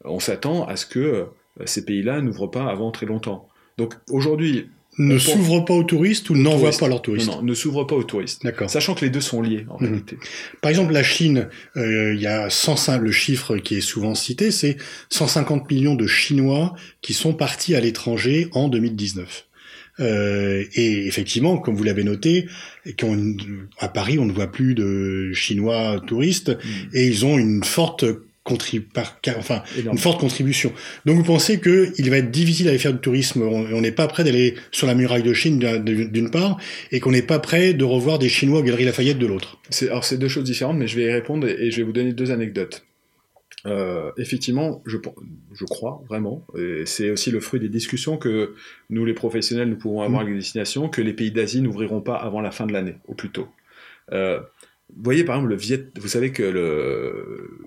on 0.05 0.21
s'attend 0.21 0.67
à 0.67 0.77
ce 0.77 0.87
que 0.87 0.99
euh, 0.99 1.25
ces 1.67 1.85
pays-là 1.85 2.21
n'ouvrent 2.21 2.49
pas 2.49 2.65
avant 2.65 2.91
très 2.91 3.07
longtemps. 3.07 3.49
Donc 3.79 3.95
aujourd'hui... 4.11 4.69
Ne 4.99 5.19
s'ouvrent 5.19 5.65
pas 5.65 5.75
aux 5.75 5.85
touristes 5.85 6.31
ou 6.31 6.37
n'envoient 6.37 6.71
pas 6.71 6.89
leurs 6.89 7.03
touristes 7.03 7.29
Non, 7.29 7.37
non, 7.37 7.43
ne 7.43 7.55
s'ouvrent 7.55 7.85
pas 7.85 7.97
aux 7.97 8.05
touristes. 8.05 8.45
D'accord. 8.45 8.71
Sachant 8.71 8.95
que 8.95 9.05
les 9.05 9.11
deux 9.11 9.21
sont 9.21 9.43
liés, 9.43 9.67
en 9.69 9.81
mhm. 9.81 9.89
réalité. 9.89 10.17
Par 10.61 10.71
exemple, 10.71 10.93
la 10.93 11.03
Chine, 11.03 11.49
il 11.77 12.19
y 12.21 12.27
a 12.27 12.51
105, 12.51 13.01
le 13.01 13.11
chiffre 13.11 13.57
qui 13.57 13.77
est 13.77 13.81
souvent 13.81 14.15
cité, 14.15 14.51
c'est 14.51 14.77
150 15.11 15.71
millions 15.71 15.95
de 15.95 16.07
Chinois 16.07 16.75
qui 17.03 17.13
sont 17.15 17.35
partis 17.35 17.75
à 17.75 17.81
l'étranger 17.81 18.49
en 18.53 18.69
2019. 18.69 19.47
Euh, 20.01 20.65
et 20.75 21.07
effectivement, 21.07 21.59
comme 21.59 21.75
vous 21.75 21.85
l'avez 21.85 22.05
noté, 22.05 22.47
à 23.79 23.89
Paris, 23.89 24.19
on 24.19 24.25
ne 24.25 24.33
voit 24.33 24.51
plus 24.51 24.75
de 24.75 25.33
Chinois 25.33 26.01
touristes 26.07 26.51
mm. 26.51 26.97
et 26.97 27.07
ils 27.07 27.25
ont 27.25 27.39
une 27.39 27.63
forte 27.63 28.05
enfin 28.47 29.63
une 29.77 29.99
forte 29.99 30.21
contribution. 30.21 30.73
Donc 31.07 31.17
vous 31.17 31.25
pensez 31.25 31.61
que 31.61 31.93
il 31.99 32.11
va 32.11 32.19
être 32.19 32.31
difficile 32.31 32.67
d'aller 32.67 32.79
faire 32.79 32.93
du 32.93 32.99
tourisme, 32.99 33.43
on 33.43 33.81
n'est 33.81 33.93
pas 33.93 34.07
prêt 34.07 34.25
d'aller 34.25 34.55
sur 34.71 34.87
la 34.87 34.95
muraille 34.95 35.23
de 35.23 35.33
Chine 35.33 35.59
d'une 35.59 36.31
part, 36.31 36.59
et 36.93 37.01
qu'on 37.01 37.13
n'est 37.13 37.23
pas 37.23 37.39
prêt 37.39 37.73
de 37.75 37.85
revoir 37.85 38.19
des 38.19 38.29
Chinois 38.29 38.61
à 38.61 38.63
Galerie 38.63 38.85
Lafayette 38.85 39.19
de 39.19 39.27
l'autre. 39.27 39.59
Alors 39.83 40.05
c'est 40.05 40.19
deux 40.19 40.29
choses 40.29 40.45
différentes, 40.45 40.77
mais 40.77 40.87
je 40.87 40.97
vais 40.97 41.05
y 41.05 41.11
répondre 41.11 41.47
et 41.49 41.71
je 41.71 41.77
vais 41.79 41.83
vous 41.83 41.93
donner 41.93 42.13
deux 42.13 42.31
anecdotes. 42.31 42.85
Euh, 43.67 44.11
effectivement, 44.19 44.83
je, 44.85 44.99
je 45.55 45.65
crois 45.65 46.03
vraiment, 46.07 46.47
et 46.59 46.83
c'est 46.85 47.11
aussi 47.11 47.31
le 47.31 47.41
fruit 47.41 47.61
des 47.61 47.71
discussions 47.71 48.19
que 48.19 48.55
nous, 48.91 49.07
les 49.07 49.15
professionnels, 49.15 49.71
nous 49.71 49.77
pouvons 49.77 50.03
avoir 50.03 50.21
mm. 50.21 50.25
avec 50.25 50.35
les 50.35 50.41
destinations, 50.41 50.91
que 50.91 51.01
les 51.01 51.15
pays 51.15 51.31
d'Asie 51.31 51.63
n'ouvriront 51.63 52.03
pas 52.03 52.17
avant 52.17 52.43
la 52.43 52.51
fin 52.51 52.67
de 52.67 52.75
l'année, 52.75 52.97
au 53.09 53.15
plus 53.15 53.31
tôt. 53.31 53.49
Euh, 54.13 54.39
vous 54.95 55.03
voyez, 55.03 55.25
par 55.25 55.37
exemple, 55.37 55.51
le 55.51 55.57
Viet, 55.57 55.87
vous 55.99 56.09
savez 56.09 56.31
que 56.31 56.43
le, 56.43 57.59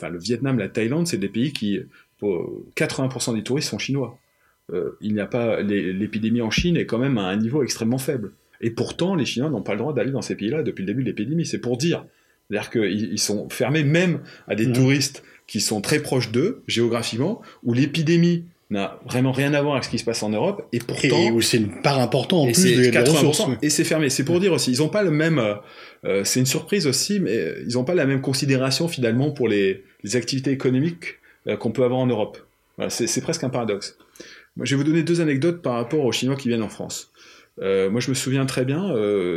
enfin, 0.00 0.10
le 0.10 0.18
Vietnam, 0.18 0.58
la 0.58 0.68
Thaïlande, 0.68 1.06
c'est 1.06 1.18
des 1.18 1.28
pays 1.28 1.52
qui, 1.52 1.80
pour 2.18 2.62
80% 2.76 3.34
des 3.34 3.42
touristes 3.42 3.68
sont 3.68 3.78
chinois. 3.78 4.18
Euh, 4.72 4.96
il 5.00 5.14
n'y 5.14 5.20
a 5.20 5.26
pas, 5.26 5.60
l'épidémie 5.62 6.42
en 6.42 6.50
Chine 6.50 6.76
est 6.76 6.86
quand 6.86 6.98
même 6.98 7.18
à 7.18 7.22
un 7.24 7.36
niveau 7.36 7.62
extrêmement 7.62 7.98
faible. 7.98 8.32
Et 8.60 8.70
pourtant, 8.70 9.14
les 9.14 9.24
Chinois 9.24 9.50
n'ont 9.50 9.62
pas 9.62 9.72
le 9.72 9.78
droit 9.78 9.94
d'aller 9.94 10.10
dans 10.10 10.22
ces 10.22 10.36
pays-là 10.36 10.62
depuis 10.62 10.82
le 10.82 10.86
début 10.86 11.02
de 11.02 11.08
l'épidémie. 11.08 11.46
C'est 11.46 11.58
pour 11.58 11.76
dire. 11.76 12.04
C'est-à-dire 12.48 12.70
qu'ils 12.70 13.18
sont 13.18 13.48
fermés 13.48 13.84
même 13.84 14.20
à 14.48 14.54
des 14.54 14.66
mm. 14.66 14.72
touristes 14.72 15.22
qui 15.46 15.60
sont 15.60 15.80
très 15.80 16.00
proches 16.00 16.30
d'eux, 16.30 16.62
géographiquement, 16.66 17.42
où 17.62 17.72
l'épidémie 17.72 18.44
n'a 18.70 19.00
vraiment 19.04 19.32
rien 19.32 19.52
à 19.54 19.62
voir 19.62 19.74
avec 19.74 19.84
ce 19.84 19.90
qui 19.90 19.98
se 19.98 20.04
passe 20.04 20.22
en 20.22 20.30
Europe, 20.30 20.66
et 20.72 20.78
pourtant... 20.78 21.18
Et 21.18 21.30
où 21.30 21.40
c'est 21.40 21.56
une 21.56 21.82
part 21.82 21.98
importante 21.98 22.48
en 22.48 22.52
plus 22.52 22.62
des, 22.62 22.98
ressources. 22.98 23.42
Et 23.62 23.70
c'est 23.70 23.84
fermé. 23.84 24.10
C'est 24.10 24.24
pour 24.24 24.38
dire 24.38 24.52
aussi, 24.52 24.72
ils 24.72 24.78
n'ont 24.78 24.88
pas 24.88 25.02
le 25.02 25.10
même... 25.10 25.38
Euh, 25.38 25.54
euh, 26.04 26.24
c'est 26.24 26.40
une 26.40 26.46
surprise 26.46 26.86
aussi, 26.86 27.18
mais 27.18 27.54
ils 27.66 27.74
n'ont 27.74 27.84
pas 27.84 27.94
la 27.94 28.06
même 28.06 28.20
considération 28.20 28.86
finalement 28.86 29.32
pour 29.32 29.48
les, 29.48 29.84
les 30.04 30.16
activités 30.16 30.52
économiques 30.52 31.18
euh, 31.48 31.56
qu'on 31.56 31.72
peut 31.72 31.82
avoir 31.82 32.00
en 32.00 32.06
Europe. 32.06 32.38
Voilà, 32.76 32.90
c'est 32.90 33.20
presque 33.20 33.44
un 33.44 33.50
paradoxe. 33.50 33.98
Moi, 34.56 34.64
je 34.64 34.74
vais 34.74 34.82
vous 34.82 34.88
donner 34.88 35.02
deux 35.02 35.20
anecdotes 35.20 35.62
par 35.62 35.74
rapport 35.74 36.04
aux 36.04 36.12
Chinois 36.12 36.36
qui 36.36 36.48
viennent 36.48 36.62
en 36.62 36.68
France. 36.68 37.12
moi, 37.58 38.00
je 38.00 38.08
me 38.08 38.14
souviens 38.14 38.46
très 38.46 38.64
bien, 38.64 38.94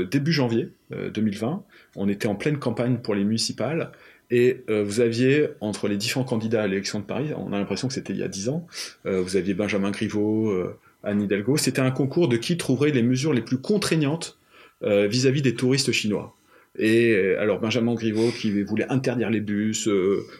début 0.10 0.32
janvier 0.32 0.70
2020, 1.14 1.64
on 1.98 2.08
était 2.08 2.28
en 2.28 2.36
pleine 2.36 2.58
campagne 2.58 2.98
pour 2.98 3.16
les 3.16 3.26
municipales, 3.26 3.92
et 4.32 4.64
euh, 4.70 4.84
vous 4.84 5.00
aviez, 5.00 5.48
entre 5.62 5.88
les 5.88 5.98
différents 5.98 6.26
candidats 6.26 6.64
à 6.64 6.68
l'élection 6.68 7.00
de 7.00 7.06
Paris, 7.06 7.30
on 7.38 7.54
a 7.54 7.60
l'impression 7.60 7.88
que 7.88 7.94
c'était 7.94 8.14
il 8.14 8.20
y 8.20 8.24
a 8.24 8.28
dix 8.28 8.50
ans, 8.50 8.66
euh, 9.06 9.22
vous 9.22 9.36
aviez 9.36 9.54
Benjamin 9.54 9.92
Griveaux, 9.92 10.50
euh, 10.50 10.78
Anne 11.04 11.22
Hidalgo, 11.22 11.58
c'était 11.58 11.82
un 11.82 11.92
concours 11.92 12.28
de 12.28 12.38
qui 12.38 12.58
trouverait 12.58 12.92
les 12.92 13.04
mesures 13.04 13.34
les 13.34 13.42
plus 13.42 13.58
contraignantes 13.58 14.40
vis-à-vis 14.82 15.42
des 15.42 15.56
touristes 15.56 15.94
chinois. 15.94 16.36
Et 16.78 17.16
alors 17.40 17.62
Benjamin 17.62 17.94
Griveaux 17.94 18.32
qui 18.32 18.64
voulait 18.64 18.88
interdire 18.90 19.30
les 19.30 19.40
bus, 19.40 19.88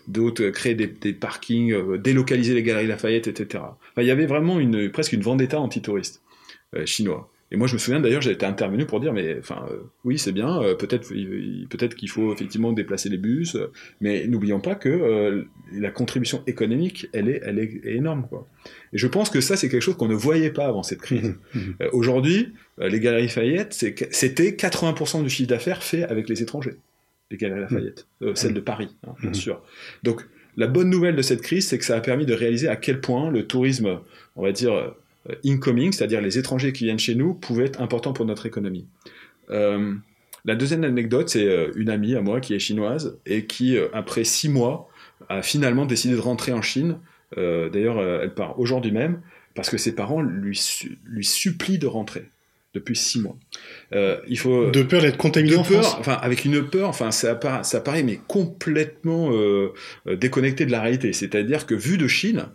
d'autres 0.10 0.50
créer 0.50 0.76
des, 0.76 1.14
parkings, 1.14 1.98
délocaliser 1.98 2.54
les 2.54 2.62
galeries 2.62 2.88
Lafayette, 2.88 3.28
etc. 3.28 3.64
il 3.98 4.04
y 4.04 4.12
avait 4.12 4.26
vraiment 4.26 4.60
une, 4.60 4.90
presque 4.92 5.14
une 5.14 5.22
vendetta 5.22 5.62
anti-touriste 5.62 6.22
chinois. 6.84 7.33
Et 7.54 7.58
moi, 7.58 7.68
je 7.68 7.74
me 7.76 7.78
souviens 7.80 8.00
d'ailleurs, 8.00 8.24
j'ai 8.24 8.32
été 8.32 8.48
intervenu 8.48 8.88
pour 8.88 9.00
dire, 9.00 9.14
mais 9.14 9.38
enfin, 9.38 9.64
euh, 9.70 9.78
oui, 10.04 10.18
c'est 10.18 10.32
bien, 10.32 10.60
euh, 10.64 10.74
peut-être, 10.74 11.10
peut-être 11.70 11.96
qu'il 11.96 12.10
faut 12.10 12.34
effectivement 12.34 12.74
déplacer 12.74 13.10
les 13.10 13.20
bus, 13.20 13.56
euh, 13.56 13.72
mais 14.02 14.26
n'oublions 14.26 14.60
pas 14.60 14.74
que 14.74 15.46
la 15.72 15.92
contribution 15.92 16.42
économique, 16.48 17.08
elle 17.14 17.30
est, 17.30 17.42
elle 17.46 17.60
est 17.60 17.82
énorme, 17.86 18.26
quoi. 18.28 18.48
Et 18.92 18.98
je 18.98 19.06
pense 19.06 19.30
que 19.30 19.40
ça, 19.40 19.56
c'est 19.56 19.70
quelque 19.70 19.84
chose 19.84 19.98
qu'on 19.98 20.08
ne 20.08 20.16
voyait 20.16 20.50
pas 20.50 20.66
avant 20.66 20.84
cette 20.84 21.02
crise. 21.02 21.36
Mmh, 21.54 21.60
mmh. 21.60 21.74
Aujourd'hui, 21.92 22.54
les 22.80 23.00
galeries 23.00 23.24
Lafayette, 23.24 23.74
c'était 23.74 24.52
80% 24.52 25.22
du 25.22 25.30
chiffre 25.30 25.50
d'affaires 25.50 25.84
fait 25.84 26.04
avec 26.04 26.28
les 26.28 26.42
étrangers. 26.42 26.78
Les 27.30 27.38
galeries 27.38 27.60
mmh. 27.60 27.64
Lafayette, 27.64 28.08
celles 28.34 28.54
de 28.56 28.60
Paris, 28.60 28.90
hein, 29.06 29.14
bien 29.22 29.34
sûr. 29.34 29.62
Donc, 30.02 30.26
la 30.58 30.66
bonne 30.66 30.90
nouvelle 30.90 31.16
de 31.16 31.22
cette 31.22 31.42
crise, 31.42 31.68
c'est 31.68 31.78
que 31.78 31.86
ça 31.86 31.96
a 31.96 32.02
permis 32.02 32.26
de 32.26 32.34
réaliser 32.34 32.68
à 32.68 32.76
quel 32.76 33.02
point 33.02 33.30
le 33.30 33.46
tourisme, 33.46 34.00
on 34.36 34.42
va 34.42 34.52
dire, 34.52 34.96
incoming, 35.46 35.92
c'est-à-dire 35.92 36.22
les 36.22 36.38
étrangers 36.38 36.74
qui 36.74 36.86
viennent 36.86 37.00
chez 37.00 37.16
nous, 37.16 37.34
pouvaient 37.34 37.66
être 37.66 37.82
importants 37.82 38.14
pour 38.14 38.26
notre 38.26 38.46
économie. 38.46 38.88
Euh, 39.50 39.94
la 40.46 40.56
deuxième 40.56 40.84
anecdote, 40.84 41.30
c'est 41.30 41.46
euh, 41.46 41.72
une 41.76 41.90
amie 41.90 42.16
à 42.16 42.22
moi 42.22 42.42
qui 42.42 42.54
est 42.54 42.60
chinoise 42.60 43.18
et 43.26 43.46
qui, 43.46 43.78
après 43.94 44.24
six 44.24 44.50
mois, 44.50 44.90
a 45.30 45.42
finalement 45.42 45.86
décidé 45.86 46.16
de 46.16 46.20
rentrer 46.20 46.52
en 46.52 46.62
Chine. 46.62 46.98
D'ailleurs, 47.36 48.00
elle 48.22 48.32
part 48.36 48.60
aujourd'hui 48.60 48.92
même 48.92 49.20
parce 49.56 49.72
que 49.72 49.78
ses 49.78 49.96
parents 49.96 50.22
lui, 50.22 50.60
lui 51.04 51.26
supplient 51.26 51.80
de 51.80 51.88
rentrer 51.88 52.30
depuis 52.76 52.96
six 52.96 53.20
mois. 53.20 53.36
il 54.28 54.38
faut 54.38 54.70
de 54.70 54.84
peur 54.84 55.02
d'être 55.02 55.18
contaminé 55.18 55.56
en 55.56 55.64
France. 55.64 55.96
Enfin, 55.98 56.14
avec 56.22 56.46
une 56.46 56.62
peur, 56.62 56.90
enfin, 56.90 57.10
ça, 57.10 57.34
paraît, 57.34 57.64
ça 57.64 57.82
paraît 57.82 58.04
mais 58.04 58.20
complètement 58.28 59.32
déconnecté 60.06 60.68
de 60.68 60.72
la 60.72 60.82
réalité. 60.82 61.12
C'est-à-dire 61.12 61.66
que 61.66 61.74
vu 61.74 61.98
de 61.98 62.08
Chine, 62.08 62.46
euh, 62.46 62.48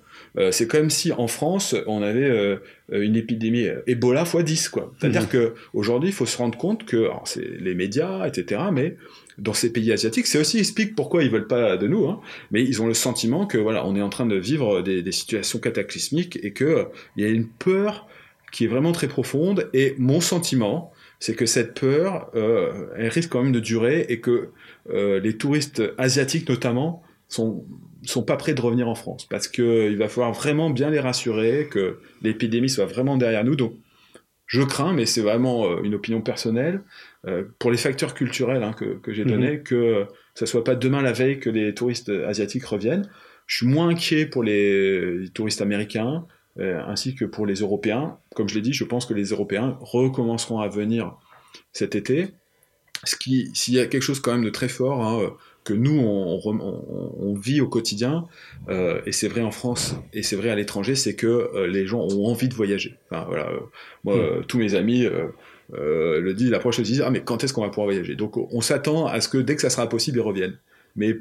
c'est 0.52 0.68
comme 0.68 0.90
si 0.90 1.12
en 1.12 1.26
France, 1.26 1.75
on 1.87 2.02
avait 2.02 2.28
euh, 2.28 2.59
une 2.90 3.16
épidémie 3.16 3.66
Ebola 3.87 4.23
x 4.23 4.45
10. 4.45 4.68
quoi. 4.68 4.92
C'est-à-dire 4.99 5.25
mmh. 5.25 5.50
qu'aujourd'hui, 5.73 6.11
il 6.11 6.12
faut 6.12 6.26
se 6.26 6.37
rendre 6.37 6.57
compte 6.57 6.85
que 6.85 7.09
c'est 7.25 7.45
les 7.61 7.75
médias, 7.75 8.26
etc., 8.26 8.62
mais 8.73 8.97
dans 9.38 9.52
ces 9.52 9.73
pays 9.73 9.92
asiatiques, 9.92 10.26
c'est 10.26 10.38
aussi 10.38 10.59
explique 10.59 10.95
pourquoi 10.95 11.23
ils 11.23 11.30
veulent 11.30 11.47
pas 11.47 11.76
de 11.76 11.87
nous, 11.87 12.07
hein, 12.09 12.21
mais 12.50 12.62
ils 12.62 12.83
ont 12.83 12.87
le 12.87 12.95
sentiment 12.95 13.47
que 13.47 13.59
voilà, 13.59 13.87
on 13.87 13.95
est 13.95 14.02
en 14.02 14.09
train 14.09 14.26
de 14.26 14.37
vivre 14.37 14.83
des, 14.83 15.12
situations 15.12 15.59
cataclysmiques 15.59 16.38
et 16.42 16.52
qu'il 16.52 16.87
il 17.16 17.25
y 17.25 17.26
a 17.26 17.30
une 17.30 17.47
peur 17.47 18.09
qui 18.52 18.64
est 18.64 18.68
vraiment 18.68 18.92
très 18.92 19.09
profonde. 19.09 19.68
Et 19.75 19.95
mon 19.99 20.21
sentiment, 20.21 20.92
c'est 21.21 21.35
que 21.35 21.47
cette 21.47 21.78
peur, 21.78 22.30
euh, 22.35 22.87
elle 22.97 23.09
risque 23.09 23.30
quand 23.30 23.42
même 23.42 23.52
de 23.52 23.61
durer 23.61 24.07
et 24.09 24.21
que 24.21 24.50
les 24.90 25.37
touristes 25.37 25.83
asiatiques 25.99 26.49
notamment 26.49 27.02
sont 27.28 27.64
sont 28.05 28.23
pas 28.23 28.37
prêts 28.37 28.55
de 28.55 28.61
revenir 28.61 28.88
en 28.88 28.95
France 28.95 29.26
parce 29.26 29.49
que 29.49 29.90
il 29.90 29.97
va 29.97 30.09
falloir 30.09 30.33
vraiment 30.33 30.71
bien 30.71 30.90
les 30.90 31.00
rassurer 31.00 31.69
que 31.71 31.99
l'épidémie 32.23 32.69
soit 32.69 32.87
vraiment 32.87 33.17
derrière 33.17 33.45
nous. 33.45 33.57
Donc, 33.57 33.75
je 34.47 34.62
crains, 34.62 34.95
mais 34.95 35.07
c'est 35.07 35.21
vraiment 35.21 35.67
euh, 35.67 35.83
une 35.83 35.95
opinion 35.95 36.23
personnelle, 36.23 36.83
euh, 37.26 37.45
pour 37.59 37.71
les 37.71 37.76
facteurs 37.76 38.14
culturels 38.14 38.62
hein, 38.62 38.73
que, 38.73 38.99
que 38.99 39.12
j'ai 39.12 39.25
mhm. 39.25 39.31
donnés, 39.31 39.61
que 39.61 40.07
ça 40.35 40.47
soit 40.47 40.64
pas 40.64 40.75
demain 40.75 41.02
la 41.02 41.12
veille 41.12 41.38
que 41.38 41.50
les 41.50 41.75
touristes 41.75 42.09
asiatiques 42.09 42.64
reviennent. 42.64 43.09
Je 43.47 43.59
suis 43.59 43.67
moins 43.67 43.88
inquiet 43.88 44.26
pour 44.26 44.43
les, 44.43 45.25
touristes 45.35 45.61
américains 45.61 46.26
euh, 46.59 46.81
ainsi 46.87 47.14
que 47.14 47.25
pour 47.25 47.47
les 47.47 47.57
Européens. 47.57 48.19
Comme 48.35 48.49
je 48.49 48.55
l'ai 48.55 48.62
dit, 48.62 48.73
je 48.73 48.85
pense 48.85 49.07
que 49.07 49.14
les 49.14 49.26
Européens 49.26 49.76
recommenceront 49.81 50.61
à 50.61 50.69
venir 50.69 51.17
cet 51.73 51.95
été. 51.95 52.28
Ce 53.05 53.17
qui, 53.17 53.50
s'il 53.55 53.75
y 53.75 53.81
a 53.81 53.87
quelque 53.87 54.02
chose 54.02 54.21
quand 54.21 54.33
même 54.33 54.45
de 54.45 54.50
très 54.50 54.69
fort, 54.69 55.05
hein, 55.05 55.35
que 55.65 55.75
nous, 55.75 55.99
on, 56.00 57.35
vit 57.35 57.61
au 57.61 57.69
quotidien, 57.69 58.27
euh, 58.69 59.00
et 59.05 59.12
c'est 59.12 59.29
vrai 59.29 59.43
en 59.43 59.50
France, 59.50 59.97
et 60.15 60.23
c'est 60.23 60.37
vrai 60.37 60.49
à 60.50 60.55
l'étranger, 60.55 60.95
c'est 60.95 61.15
que 61.15 61.27
euh, 61.27 61.67
les 61.67 61.87
gens 61.87 62.00
ont 62.00 62.27
envie 62.27 62.49
de 62.49 62.55
voyager. 62.55 62.97
voilà, 63.11 63.50
euh, 63.50 63.59
moi, 64.03 64.17
hmm. 64.17 64.45
tous 64.47 64.59
mes 64.59 64.75
amis 64.75 65.07
le 65.73 66.33
disent, 66.33 66.50
l'approche, 66.50 66.79
ils 66.79 66.85
disent, 66.85 67.03
ah 67.05 67.11
mais 67.11 67.21
quand 67.21 67.45
est-ce 67.45 67.53
qu'on 67.53 67.62
va 67.62 67.69
pouvoir 67.69 67.87
voyager? 67.87 68.15
Donc 68.15 68.37
on 68.37 68.61
s'attend 68.62 69.07
à 69.07 69.21
ce 69.21 69.29
que 69.29 69.38
dès 69.38 69.57
que 69.57 69.62
ça 69.62 69.71
sera 69.71 69.88
possible, 69.88 70.19
ils 70.19 70.23
reviennent. 70.23 70.57
Mais 70.97 71.15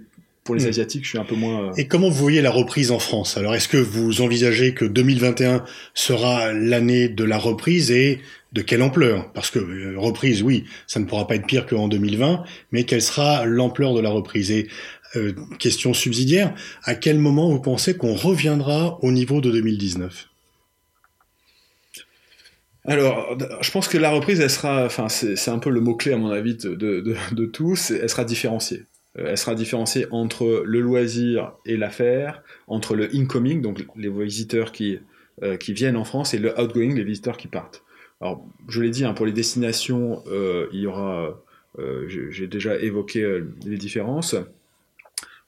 pour 0.46 0.56
les 0.56 0.64
hmm. 0.64 0.70
Asiatiques, 0.70 1.04
je 1.04 1.10
suis 1.10 1.20
un 1.20 1.26
peu 1.26 1.36
moins... 1.36 1.74
Et 1.76 1.88
comment 1.88 2.08
vous 2.08 2.16
voyez 2.16 2.42
la 2.42 2.52
reprise 2.52 2.92
en 2.92 3.00
France? 3.00 3.36
Alors, 3.36 3.54
est-ce 3.54 3.68
que 3.68 3.76
vous 3.76 4.22
envisagez 4.22 4.74
que 4.74 4.86
2021 4.86 5.66
sera 5.94 6.54
l'année 6.54 7.10
de 7.10 7.26
la 7.26 7.38
reprise 7.38 7.92
et 7.92 8.22
de 8.54 8.62
quelle 8.62 8.82
ampleur? 8.82 9.32
Parce 9.34 9.52
que 9.52 9.60
euh, 9.60 9.98
reprise, 9.98 10.44
oui, 10.44 10.66
ça 10.88 11.00
ne 11.00 11.06
pourra 11.06 11.28
pas 11.28 11.36
être 11.36 11.46
pire 11.46 11.66
qu'en 11.66 11.88
2020, 11.88 12.44
mais 12.72 12.84
quelle 12.84 13.02
sera 13.02 13.46
l'ampleur 13.46 13.94
de 13.94 14.02
la 14.02 14.10
reprise? 14.10 14.52
Et 14.52 14.68
euh, 15.16 15.34
question 15.60 15.94
subsidiaire, 15.94 16.54
à 16.84 16.96
quel 16.96 17.20
moment 17.20 17.50
vous 17.50 17.62
pensez 17.62 17.98
qu'on 17.98 18.14
reviendra 18.14 19.00
au 19.02 19.12
niveau 19.12 19.42
de 19.42 19.52
2019 19.52 20.30
alors, 22.90 23.38
je 23.60 23.70
pense 23.70 23.90
que 23.90 23.98
la 23.98 24.10
reprise, 24.10 24.40
elle 24.40 24.50
sera, 24.50 24.86
enfin, 24.86 25.10
c'est 25.10 25.50
un 25.50 25.60
peu 25.60 25.70
le 25.70 25.82
mot-clé 25.82 26.14
à 26.14 26.18
mon 26.18 26.30
avis 26.30 26.56
de, 26.56 27.46
tous, 27.48 27.92
elle 27.92 28.10
sera 28.10 28.24
différenciée. 28.24 28.86
Euh, 29.20 29.26
elle 29.28 29.38
sera 29.38 29.56
différenciée 29.56 30.06
entre 30.12 30.64
le 30.66 30.80
loisir 30.80 31.52
et 31.66 31.76
l'affaire, 31.76 32.42
entre 32.66 32.96
le 32.96 33.14
incoming, 33.14 33.62
donc 33.62 33.86
les 33.98 34.10
visiteurs 34.10 34.72
qui, 34.72 35.00
qui 35.60 35.74
viennent 35.74 35.98
en 35.98 36.06
France, 36.06 36.34
et 36.34 36.38
le 36.38 36.58
outgoing, 36.58 36.96
les 36.96 37.04
visiteurs 37.04 37.36
qui 37.36 37.50
partent. 37.50 37.84
Alors, 38.22 38.46
je 38.68 38.82
l'ai 38.82 38.90
dit, 38.90 39.06
hein, 39.06 39.14
pour 39.14 39.26
les 39.26 39.32
destinations, 39.32 40.24
euh, 40.28 40.68
il 40.74 40.82
y 40.82 40.88
aura, 40.88 41.40
j'ai 42.08 42.48
déjà 42.48 42.78
évoqué 42.80 43.42
les 43.66 43.78
différences. 43.78 44.36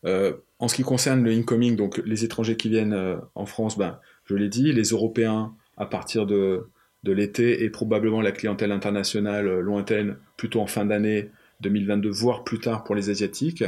en 0.06 0.68
ce 0.68 0.76
qui 0.76 0.84
concerne 0.84 1.24
le 1.24 1.32
incoming, 1.32 1.76
donc 1.76 2.02
les 2.06 2.24
étrangers 2.24 2.58
qui 2.58 2.70
viennent 2.70 3.20
en 3.36 3.46
France, 3.46 3.78
ben, 3.78 4.00
je 4.26 4.36
l'ai 4.36 4.50
dit, 4.50 4.72
les 4.72 4.90
Européens 4.90 5.56
à 5.78 5.86
partir 5.86 6.26
de 6.26 6.68
de 7.04 7.12
l'été 7.12 7.64
et 7.64 7.70
probablement 7.70 8.22
la 8.22 8.32
clientèle 8.32 8.72
internationale 8.72 9.48
euh, 9.48 9.62
lointaine 9.62 10.18
plutôt 10.38 10.62
en 10.62 10.68
fin 10.68 10.86
d'année 10.86 11.30
2022, 11.62 12.10
voire 12.10 12.44
plus 12.44 12.60
tard 12.60 12.84
pour 12.84 12.96
les 12.96 13.10
Asiatiques. 13.10 13.64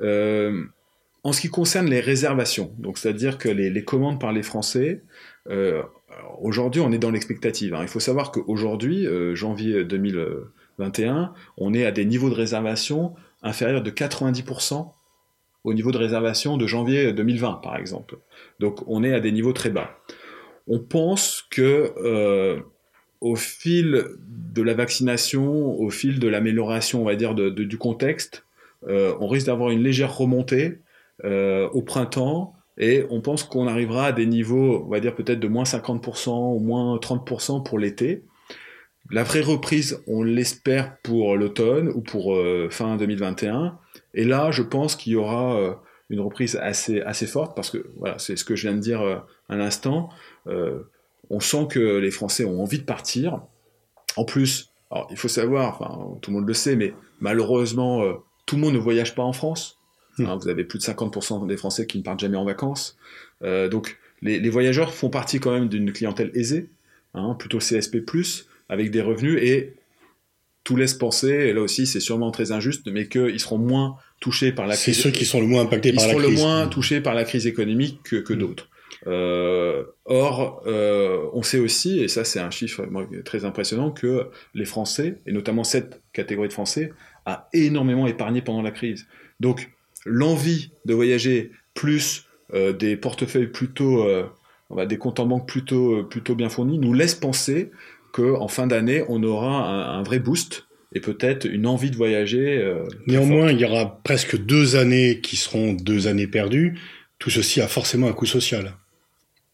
Euh, 0.00 0.64
en 1.24 1.32
ce 1.32 1.40
qui 1.40 1.48
concerne 1.48 1.88
les 1.88 2.00
réservations, 2.00 2.74
donc 2.78 2.96
c'est-à-dire 2.96 3.38
que 3.38 3.48
les, 3.48 3.84
commandes 3.84 4.20
par 4.20 4.32
les 4.32 4.42
Français, 4.42 5.02
euh, 5.50 5.82
aujourd'hui 6.40 6.80
on 6.80 6.92
est 6.92 6.98
dans 6.98 7.10
l'expectative. 7.10 7.74
Hein. 7.74 7.80
Il 7.82 7.88
faut 7.88 8.00
savoir 8.00 8.32
qu'aujourd'hui, 8.32 9.06
janvier 9.34 9.84
2021, 9.84 11.32
on 11.56 11.74
est 11.74 11.84
à 11.84 11.92
des 11.92 12.04
niveaux 12.04 12.30
de 12.30 12.34
réservation 12.34 13.14
inférieurs 13.42 13.82
de 13.82 13.90
90% 13.90 14.92
au 15.64 15.74
niveau 15.74 15.92
de 15.92 15.98
réservation 15.98 16.56
de 16.56 16.66
janvier 16.66 17.12
2020 17.12 17.60
par 17.62 17.76
exemple. 17.76 18.18
Donc 18.60 18.80
on 18.86 19.04
est 19.04 19.12
à 19.12 19.20
des 19.20 19.32
niveaux 19.32 19.52
très 19.52 19.70
bas 19.70 19.90
on 20.68 20.78
pense 20.78 21.46
que 21.50 21.92
euh, 21.96 22.60
au 23.20 23.34
fil 23.34 24.04
de 24.18 24.62
la 24.62 24.74
vaccination, 24.74 25.50
au 25.80 25.90
fil 25.90 26.20
de 26.20 26.28
l'amélioration, 26.28 27.02
on 27.02 27.04
va 27.04 27.16
dire, 27.16 27.34
du 27.34 27.78
contexte, 27.78 28.44
euh, 28.86 29.14
on 29.18 29.26
risque 29.26 29.46
d'avoir 29.46 29.70
une 29.70 29.82
légère 29.82 30.16
remontée 30.16 30.78
euh, 31.24 31.68
au 31.70 31.82
printemps 31.82 32.54
et 32.78 33.04
on 33.10 33.20
pense 33.20 33.42
qu'on 33.42 33.66
arrivera 33.66 34.06
à 34.06 34.12
des 34.12 34.26
niveaux, 34.26 34.84
on 34.86 34.88
va 34.88 35.00
dire 35.00 35.14
peut-être 35.14 35.40
de 35.40 35.48
moins 35.48 35.64
50% 35.64 36.30
ou 36.30 36.60
moins 36.60 36.96
30% 36.96 37.64
pour 37.64 37.78
l'été. 37.78 38.24
La 39.10 39.24
vraie 39.24 39.40
reprise, 39.40 40.02
on 40.06 40.22
l'espère 40.22 40.96
pour 41.02 41.36
l'automne 41.36 41.88
ou 41.88 42.00
pour 42.02 42.36
fin 42.70 42.96
2021. 42.96 43.78
Et 44.14 44.24
là, 44.24 44.50
je 44.50 44.62
pense 44.62 44.96
qu'il 44.96 45.14
y 45.14 45.16
aura 45.16 45.78
une 46.10 46.20
reprise 46.20 46.56
assez, 46.56 47.26
forte 47.26 47.56
parce 47.56 47.70
que 47.70 47.90
c'est 48.18 48.36
ce 48.36 48.44
que 48.44 48.54
je 48.54 48.68
viens 48.68 48.76
de 48.76 48.80
dire 48.80 49.24
à 49.48 49.56
l'instant. 49.56 50.10
Euh, 50.46 50.82
on 51.30 51.40
sent 51.40 51.66
que 51.70 51.98
les 51.98 52.10
Français 52.10 52.44
ont 52.44 52.62
envie 52.62 52.78
de 52.78 52.84
partir. 52.84 53.42
En 54.16 54.24
plus, 54.24 54.72
il 55.10 55.16
faut 55.16 55.28
savoir, 55.28 55.80
tout 56.22 56.30
le 56.30 56.38
monde 56.38 56.48
le 56.48 56.54
sait, 56.54 56.76
mais 56.76 56.94
malheureusement, 57.20 58.02
euh, 58.02 58.14
tout 58.46 58.56
le 58.56 58.62
monde 58.62 58.74
ne 58.74 58.78
voyage 58.78 59.14
pas 59.14 59.22
en 59.22 59.32
France. 59.32 59.77
Hmm. 60.18 60.26
Hein, 60.26 60.38
vous 60.40 60.48
avez 60.48 60.64
plus 60.64 60.78
de 60.78 60.84
50% 60.84 61.46
des 61.46 61.56
Français 61.56 61.86
qui 61.86 61.98
ne 61.98 62.02
partent 62.02 62.20
jamais 62.20 62.36
en 62.36 62.44
vacances. 62.44 62.96
Euh, 63.42 63.68
donc, 63.68 63.98
les, 64.22 64.48
voyageurs 64.50 64.92
font 64.92 65.10
partie 65.10 65.40
quand 65.40 65.52
même 65.52 65.68
d'une 65.68 65.92
clientèle 65.92 66.30
aisée, 66.34 66.68
hein, 67.14 67.36
plutôt 67.38 67.58
CSP+, 67.58 68.02
avec 68.68 68.90
des 68.90 69.00
revenus, 69.00 69.38
et 69.40 69.74
tout 70.64 70.76
laisse 70.76 70.94
penser, 70.94 71.30
et 71.30 71.52
là 71.52 71.62
aussi 71.62 71.86
c'est 71.86 72.00
sûrement 72.00 72.30
très 72.30 72.52
injuste, 72.52 72.86
mais 72.92 73.08
qu'ils 73.08 73.40
seront 73.40 73.58
moins 73.58 73.96
touchés 74.20 74.52
par 74.52 74.66
la 74.66 74.76
crise. 74.76 74.96
C'est 74.96 75.02
ceux 75.02 75.10
qui 75.10 75.24
sont 75.24 75.40
le 75.40 75.46
moins 75.46 75.62
impactés 75.62 75.92
par 75.92 76.06
la 76.06 76.14
crise. 76.14 76.24
Ils 76.24 76.36
seront 76.36 76.46
le 76.46 76.56
moins 76.56 76.66
touchés 76.66 77.00
par 77.00 77.14
la 77.14 77.24
crise 77.24 77.46
économique 77.46 78.02
que, 78.02 78.32
hmm. 78.32 78.36
d'autres. 78.36 78.68
Euh, 79.06 79.84
or, 80.04 80.62
euh, 80.66 81.26
on 81.32 81.42
sait 81.42 81.60
aussi, 81.60 82.00
et 82.00 82.08
ça 82.08 82.24
c'est 82.24 82.40
un 82.40 82.50
chiffre 82.50 82.84
très 83.24 83.44
impressionnant, 83.44 83.92
que 83.92 84.26
les 84.54 84.64
Français, 84.64 85.20
et 85.26 85.32
notamment 85.32 85.62
cette 85.62 86.02
catégorie 86.12 86.48
de 86.48 86.52
Français, 86.52 86.92
a 87.24 87.48
énormément 87.52 88.06
épargné 88.06 88.42
pendant 88.42 88.62
la 88.62 88.72
crise. 88.72 89.06
Donc, 89.38 89.70
l'envie 90.04 90.72
de 90.84 90.94
voyager, 90.94 91.52
plus 91.74 92.26
euh, 92.54 92.72
des 92.72 92.96
portefeuilles 92.96 93.48
plutôt, 93.48 94.06
on 94.70 94.74
va, 94.74 94.86
des 94.86 94.98
comptes 94.98 95.20
en 95.20 95.26
banque 95.26 95.48
plutôt, 95.48 96.04
plutôt 96.04 96.34
bien 96.34 96.48
fournis, 96.48 96.78
nous 96.78 96.92
laisse 96.92 97.14
penser 97.14 97.70
qu'en 98.12 98.48
fin 98.48 98.66
d'année, 98.66 99.04
on 99.08 99.22
aura 99.22 99.96
un, 99.96 100.02
vrai 100.02 100.18
boost 100.18 100.66
et 100.94 101.00
peut-être 101.00 101.44
une 101.44 101.66
envie 101.66 101.90
de 101.90 101.96
voyager. 101.96 102.66
Néanmoins, 103.06 103.52
il 103.52 103.60
y 103.60 103.64
aura 103.64 104.00
presque 104.02 104.38
deux 104.38 104.76
années 104.76 105.20
qui 105.20 105.36
seront 105.36 105.74
deux 105.74 106.06
années 106.06 106.26
perdues. 106.26 106.78
Tout 107.18 107.30
ceci 107.30 107.60
a 107.60 107.68
forcément 107.68 108.08
un 108.08 108.12
coût 108.12 108.26
social. 108.26 108.74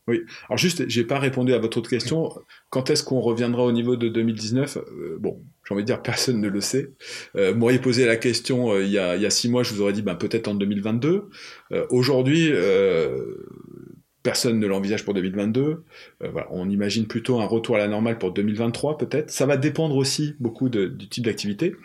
Oui. 0.07 0.23
Alors 0.49 0.59
juste, 0.59 0.89
j'ai 0.89 1.05
pas 1.05 1.19
répondu 1.19 1.55
à 1.55 1.59
votre 1.59 1.79
autre 1.79 1.89
question. 1.89 2.31
Quand 2.69 2.91
est-ce 2.91 3.03
qu'on 3.03 3.21
reviendra 3.21 3.65
au 3.65 3.73
niveau 3.73 3.97
de 3.97 4.09
2019 4.09 4.77
euh, 4.77 5.17
Bon, 5.19 5.43
j'ai 5.67 5.75
envie 5.75 5.83
de 5.83 5.87
dire 5.87 6.03
personne 6.03 6.41
ne 6.41 6.49
le 6.49 6.61
sait. 6.61 6.93
Euh, 7.37 7.55
M'auriez 7.55 7.79
posé 7.79 8.05
la 8.05 8.17
question 8.17 8.73
euh, 8.73 8.83
il, 8.83 8.91
y 8.91 8.99
a, 8.99 9.17
il, 9.17 9.23
y 9.23 9.27
a, 9.27 9.31
six 9.31 9.49
mois, 9.49 9.63
je 9.63 9.73
vous 9.73 9.81
aurais 9.81 9.95
dit 9.95 10.03
ben, 10.03 10.15
peut-être 10.15 10.49
en 10.49 10.55
2022. 10.55 11.31
Euh, 11.73 11.87
aujourd'hui, 11.89 12.53
personne 14.23 14.59
ne 14.59 14.67
l'envisage 14.67 15.05
pour 15.05 15.15
2022. 15.15 15.85
Voilà, 16.21 16.49
on 16.51 16.69
imagine 16.69 17.07
plutôt 17.07 17.41
un 17.41 17.47
retour 17.47 17.77
à 17.77 17.79
la 17.79 17.89
normale 17.89 18.19
pour 18.19 18.33
2023 18.33 18.99
peut-être. 18.99 19.31
Ça 19.31 19.47
va 19.47 19.57
dépendre 19.57 19.97
aussi 19.97 20.35
beaucoup 20.39 20.69
de, 20.69 20.87
du 20.87 21.09
type 21.09 21.25
d'activité. 21.25 21.77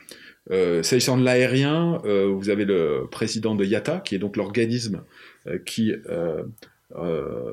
S'agissant 0.81 1.17
de 1.17 1.23
l'aérien, 1.23 2.01
vous 2.03 2.49
avez 2.49 2.65
le 2.65 3.07
président 3.11 3.55
de 3.55 3.63
IATA, 3.63 3.99
qui 3.99 4.15
est 4.15 4.19
donc 4.19 4.35
l'organisme 4.35 5.03
qui 5.65 5.93
euh, 6.09 6.43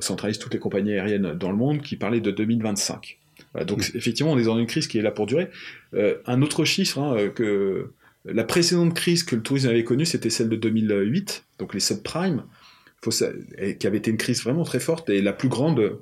centralise 0.01 0.39
toutes 0.39 0.55
les 0.55 0.61
compagnies 0.61 0.93
aériennes 0.93 1.35
dans 1.35 1.51
le 1.51 1.57
monde, 1.57 1.83
qui 1.83 1.97
parlait 1.97 2.21
de 2.21 2.31
2025. 2.31 3.19
donc 3.67 3.91
effectivement, 3.95 4.33
on 4.33 4.39
est 4.39 4.45
dans 4.45 4.59
une 4.59 4.67
crise 4.67 4.87
qui 4.87 4.99
est 4.99 5.03
là 5.03 5.11
pour 5.11 5.27
durer. 5.27 5.49
Euh, 5.95 6.17
un 6.27 6.43
autre 6.43 6.65
chiffre, 6.65 6.99
hein, 6.99 7.17
euh, 7.17 7.31
que 7.31 7.93
la 8.25 8.45
précédente 8.45 8.95
crise 8.95 9.23
que 9.23 9.37
le 9.37 9.43
tourisme 9.43 9.69
avait 9.69 9.85
connue, 9.85 10.07
c'était 10.07 10.31
celle 10.31 10.49
de 10.49 10.57
2008, 10.57 11.45
donc 11.59 11.75
les 11.75 11.81
subprimes, 11.81 12.45
faut, 13.03 13.11
qui 13.11 13.87
avait 13.87 13.99
été 13.99 14.11
une 14.11 14.17
crise 14.17 14.43
vraiment 14.43 14.65
très 14.65 14.81
forte, 14.81 15.11
et 15.11 15.23
la 15.23 15.33
plus 15.33 15.49
grande, 15.49 15.99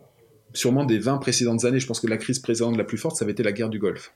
sûrement 0.53 0.85
des 0.85 0.99
20 0.99 1.19
précédentes 1.19 1.65
années. 1.65 1.81
Je 1.81 1.87
pense 1.87 2.01
que 2.01 2.07
la 2.07 2.17
crise 2.17 2.39
précédente 2.39 2.79
la 2.79 2.85
plus 2.85 2.99
forte, 2.99 3.17
ça 3.17 3.25
avait 3.25 3.33
été 3.33 3.43
la 3.43 3.53
guerre 3.53 3.69
du 3.69 3.79
Golfe. 3.79 4.15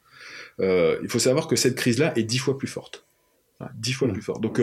il 0.60 1.08
faut 1.08 1.18
savoir 1.18 1.48
que 1.48 1.56
cette 1.56 1.74
crise-là 1.74 2.16
est 2.16 2.22
dix 2.22 2.38
fois 2.38 2.56
plus 2.56 2.68
forte. 2.68 3.04
dix 3.74 3.92
fois 3.92 4.08
plus 4.08 4.22
forte. 4.22 4.40
Donc 4.40 4.60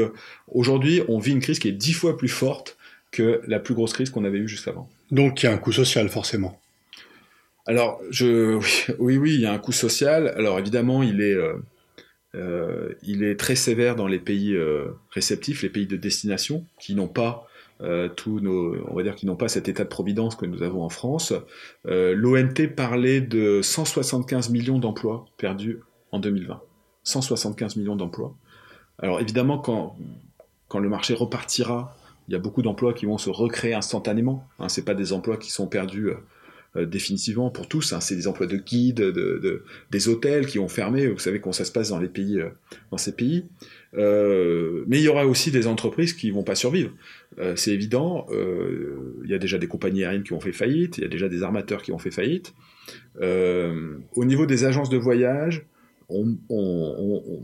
aujourd'hui, 0.48 1.04
on 1.08 1.20
vit 1.20 1.34
une 1.34 1.42
crise 1.42 1.60
qui 1.60 1.68
est 1.68 1.74
dix 1.74 1.94
fois 1.94 2.18
plus 2.18 2.30
forte 2.30 2.78
que 3.12 3.42
la 3.48 3.60
plus 3.60 3.74
grosse 3.74 3.94
crise 3.94 4.10
qu'on 4.10 4.26
avait 4.26 4.40
eue 4.40 4.48
jusqu'avant. 4.48 4.90
Donc 5.12 5.42
il 5.42 5.46
y 5.46 5.50
a 5.50 5.54
un 5.54 5.58
coût 5.58 5.72
social 5.72 6.10
forcément. 6.10 6.60
Alors 7.66 8.00
je 8.10 8.60
oui 9.00 9.18
oui 9.18 9.36
il 9.36 9.42
y 9.42 9.46
a 9.46 9.54
un 9.54 9.58
coût 9.58 9.72
social. 9.72 10.28
Alors 10.38 10.60
évidemment 10.60 11.04
il 11.04 11.22
est 11.22 11.34
euh, 11.34 11.56
euh, 12.36 12.94
il 13.04 13.24
est 13.24 13.40
très 13.40 13.56
sévère 13.56 13.96
dans 13.96 14.08
les 14.08 14.20
pays 14.20 14.56
euh, 14.56 14.88
réceptifs, 15.12 15.64
les 15.64 15.70
pays 15.70 15.88
de 15.88 15.96
destination 15.96 16.66
qui 16.80 16.96
n'ont 16.96 17.08
pas 17.08 17.48
tous 18.16 18.40
nos 18.40 18.74
on 18.90 18.96
va 18.96 19.04
dire 19.04 19.16
qui 19.16 19.26
n'ont 19.26 19.36
pas 19.36 19.50
cet 19.50 19.68
état 19.68 19.84
de 19.84 19.90
providence 19.90 20.38
que 20.38 20.46
nous 20.46 20.64
avons 20.64 20.82
en 20.82 20.88
France. 20.88 21.34
L'OMT 21.84 22.74
parlait 22.74 23.20
de 23.20 23.62
175 23.62 24.50
millions 24.50 24.80
d'emplois 24.80 25.26
perdus 25.36 25.82
en 26.14 26.20
2020. 26.20 26.62
175 27.04 27.76
millions 27.76 27.98
d'emplois. 27.98 28.34
Alors 28.98 29.20
évidemment 29.20 29.58
quand 29.58 29.98
quand 30.70 30.80
le 30.80 30.88
marché 30.88 31.16
repartira 31.16 31.98
il 32.28 32.34
y 32.34 32.36
a 32.36 32.40
beaucoup 32.40 32.62
d'emplois 32.62 32.94
qui 32.94 33.06
vont 33.06 33.18
se 33.18 33.30
recréer 33.30 33.74
instantanément. 33.74 34.48
Hein, 34.60 34.70
c'est 34.70 34.86
pas 34.86 34.96
des 34.96 35.14
emplois 35.14 35.38
qui 35.38 35.52
sont 35.52 35.68
perdus 35.68 36.10
euh, 36.10 36.16
euh, 36.76 36.86
définitivement 36.86 37.50
pour 37.52 37.68
tous. 37.68 37.94
Hein. 37.94 38.02
c'est 38.02 38.16
des 38.16 38.28
emplois 38.28 38.48
de 38.48 38.58
guides, 38.58 38.98
de, 38.98 39.64
des 39.92 40.10
hôtels 40.10 40.48
qui 40.48 40.58
vont 40.58 40.68
fermer. 40.68 41.08
Vous 41.08 41.20
savez 41.20 41.40
comment 41.40 41.54
ça 41.54 41.66
se 41.66 41.72
passe 41.72 41.90
dans 41.90 42.00
les 42.00 42.08
pays, 42.08 42.40
euh, 42.40 42.50
dans 42.92 42.98
ces 42.98 43.16
pays. 43.16 43.46
mais 43.94 44.98
il 45.00 45.04
y 45.04 45.08
aura 45.08 45.26
aussi 45.26 45.52
des 45.52 45.68
entreprises 45.68 46.14
qui 46.14 46.32
vont 46.32 46.44
pas 46.44 46.56
survivre. 46.56 46.92
c'est 47.56 47.72
évident. 47.72 48.28
Il 48.32 49.30
y 49.30 49.34
a 49.34 49.38
déjà 49.38 49.58
des 49.58 49.68
compagnies 49.68 50.04
aériennes 50.04 50.24
qui 50.24 50.34
ont 50.34 50.42
fait 50.42 50.52
faillite. 50.52 50.98
Il 50.98 51.02
y 51.04 51.08
a 51.08 51.10
déjà 51.10 51.30
des 51.30 51.44
armateurs 51.44 51.82
qui 51.82 51.92
ont 51.92 52.00
fait 52.00 52.12
faillite. 52.12 52.54
au 53.22 54.26
niveau 54.26 54.46
des 54.46 54.66
agences 54.66 54.90
de 54.90 54.98
voyage, 54.98 55.66
on, 56.10 56.36
on 56.50 57.42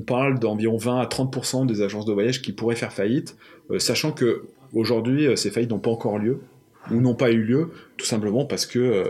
parle 0.00 0.38
d'environ 0.38 0.76
20 0.76 1.00
à 1.00 1.06
30% 1.06 1.66
des 1.66 1.82
agences 1.82 2.06
de 2.06 2.12
voyage 2.12 2.42
qui 2.42 2.52
pourraient 2.52 2.76
faire 2.76 2.92
faillite, 2.92 3.36
euh, 3.70 3.78
sachant 3.78 4.12
que 4.12 4.44
aujourd'hui 4.72 5.26
euh, 5.26 5.36
ces 5.36 5.50
faillites 5.50 5.70
n'ont 5.70 5.78
pas 5.78 5.90
encore 5.90 6.18
lieu 6.18 6.40
ou 6.90 7.00
n'ont 7.00 7.14
pas 7.14 7.30
eu 7.30 7.42
lieu, 7.42 7.70
tout 7.96 8.06
simplement 8.06 8.44
parce 8.44 8.66
que 8.66 8.78
euh, 8.78 9.04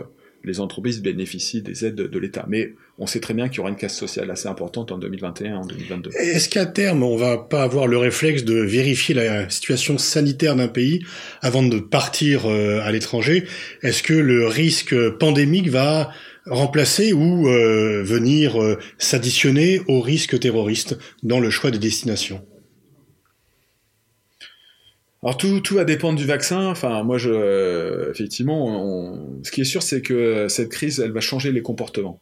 les 0.44 0.60
entreprises 0.60 1.02
bénéficient 1.02 1.62
des 1.62 1.84
aides 1.84 1.96
de, 1.96 2.18
l'État. 2.18 2.44
Mais 2.48 2.74
on 2.98 3.06
sait 3.06 3.18
très 3.18 3.34
bien 3.34 3.48
qu'il 3.48 3.56
y 3.56 3.60
aura 3.60 3.70
une 3.70 3.76
casse 3.76 3.96
sociale 3.96 4.30
assez 4.30 4.46
importante 4.48 4.92
en 4.92 4.98
2021 4.98 5.50
et 5.50 5.54
en 5.54 5.66
2022. 5.66 6.10
Est-ce 6.14 6.48
qu'à 6.48 6.66
terme, 6.66 7.02
on 7.02 7.16
va 7.16 7.36
pas 7.36 7.64
avoir 7.64 7.88
le 7.88 7.98
réflexe 7.98 8.44
de 8.44 8.54
vérifier 8.54 9.14
la 9.14 9.50
situation 9.50 9.98
sanitaire 9.98 10.54
d'un 10.54 10.68
pays 10.68 11.04
avant 11.42 11.64
de 11.64 11.80
partir 11.80 12.46
à 12.46 12.92
l'étranger? 12.92 13.44
Est-ce 13.82 14.04
que 14.04 14.14
le 14.14 14.46
risque 14.46 14.94
pandémique 15.18 15.68
va 15.68 16.12
remplacer 16.46 17.12
ou 17.12 17.48
euh, 17.48 18.02
venir 18.02 18.60
euh, 18.60 18.78
s'additionner 18.98 19.80
au 19.88 20.00
risque 20.00 20.38
terroriste 20.38 20.98
dans 21.22 21.40
le 21.40 21.50
choix 21.50 21.70
des 21.70 21.78
destinations 21.78 22.44
alors 25.22 25.38
tout, 25.38 25.58
tout 25.60 25.74
va 25.74 25.84
dépendre 25.84 26.16
du 26.16 26.26
vaccin. 26.26 26.66
Enfin, 26.66 27.02
moi, 27.02 27.18
je, 27.18 28.10
effectivement, 28.10 29.18
ce 29.42 29.50
qui 29.50 29.62
est 29.62 29.64
sûr, 29.64 29.82
c'est 29.82 30.00
que 30.00 30.46
cette 30.46 30.68
crise, 30.68 31.00
elle 31.00 31.10
va 31.10 31.20
changer 31.20 31.50
les 31.50 31.62
comportements. 31.62 32.20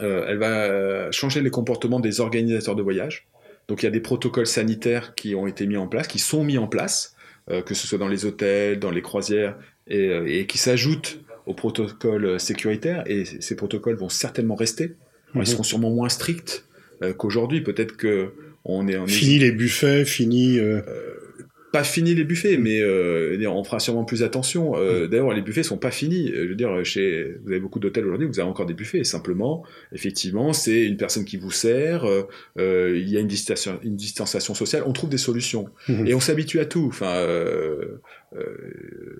Euh, 0.00 0.24
elle 0.28 0.38
va 0.38 1.10
changer 1.10 1.42
les 1.42 1.50
comportements 1.50 2.00
des 2.00 2.20
organisateurs 2.20 2.76
de 2.76 2.82
voyage. 2.82 3.26
Donc 3.68 3.82
il 3.82 3.86
y 3.86 3.88
a 3.88 3.92
des 3.92 4.00
protocoles 4.00 4.46
sanitaires 4.46 5.14
qui 5.14 5.34
ont 5.34 5.46
été 5.46 5.66
mis 5.66 5.76
en 5.76 5.86
place, 5.86 6.06
qui 6.08 6.18
sont 6.18 6.44
mis 6.44 6.58
en 6.58 6.66
place, 6.66 7.14
euh, 7.50 7.62
que 7.62 7.74
ce 7.74 7.86
soit 7.86 7.98
dans 7.98 8.08
les 8.08 8.24
hôtels, 8.24 8.78
dans 8.78 8.90
les 8.90 9.02
croisières, 9.02 9.56
euh, 9.90 10.26
et 10.26 10.46
qui 10.46 10.58
s'ajoutent 10.58 11.20
aux 11.46 11.54
protocoles 11.54 12.38
sécuritaires. 12.40 13.02
Et 13.06 13.24
ces 13.24 13.56
protocoles 13.56 13.96
vont 13.96 14.08
certainement 14.08 14.54
rester. 14.54 14.94
Ils 15.34 15.38
Mhm. 15.40 15.44
seront 15.46 15.62
sûrement 15.62 15.90
moins 15.90 16.08
stricts 16.08 16.64
euh, 17.02 17.12
qu'aujourd'hui. 17.12 17.62
Peut-être 17.62 17.96
que 17.96 18.32
on 18.64 18.86
est, 18.86 18.96
on 18.96 19.06
est 19.06 19.10
Fini 19.10 19.38
les 19.38 19.50
buffets, 19.52 20.04
fini. 20.04 20.58
euh, 20.58 20.82
pas 21.72 21.82
fini 21.84 22.14
les 22.14 22.24
buffets, 22.24 22.58
mais 22.58 22.80
euh, 22.80 23.36
on 23.48 23.64
fera 23.64 23.80
sûrement 23.80 24.04
plus 24.04 24.22
attention. 24.22 24.76
Euh, 24.76 25.06
D'ailleurs, 25.08 25.32
les 25.32 25.40
buffets 25.42 25.62
sont 25.62 25.78
pas 25.78 25.90
finis. 25.90 26.30
Euh, 26.30 26.44
Je 26.44 26.48
veux 26.50 26.54
dire, 26.54 26.84
chez 26.84 27.34
vous 27.42 27.50
avez 27.50 27.60
beaucoup 27.60 27.80
d'hôtels 27.80 28.04
aujourd'hui, 28.04 28.26
vous 28.28 28.38
avez 28.40 28.48
encore 28.48 28.66
des 28.66 28.74
buffets. 28.74 29.02
Simplement, 29.04 29.64
effectivement, 29.92 30.52
c'est 30.52 30.84
une 30.84 30.96
personne 30.96 31.24
qui 31.24 31.36
vous 31.38 31.50
sert. 31.50 32.04
euh, 32.04 32.22
euh, 32.58 32.96
il 33.00 33.08
y 33.08 33.16
a 33.16 33.20
une 33.20 33.26
distanciation, 33.26 33.80
une 33.82 33.96
distanciation 33.96 34.54
sociale. 34.54 34.82
On 34.86 34.92
trouve 34.92 35.10
des 35.10 35.18
solutions 35.18 35.66
Mhm. 35.88 36.06
et 36.06 36.14
on 36.14 36.20
s'habitue 36.20 36.60
à 36.60 36.66
tout. 36.66 36.86
Enfin, 36.88 37.14
euh, 37.16 38.00
euh, 38.36 38.44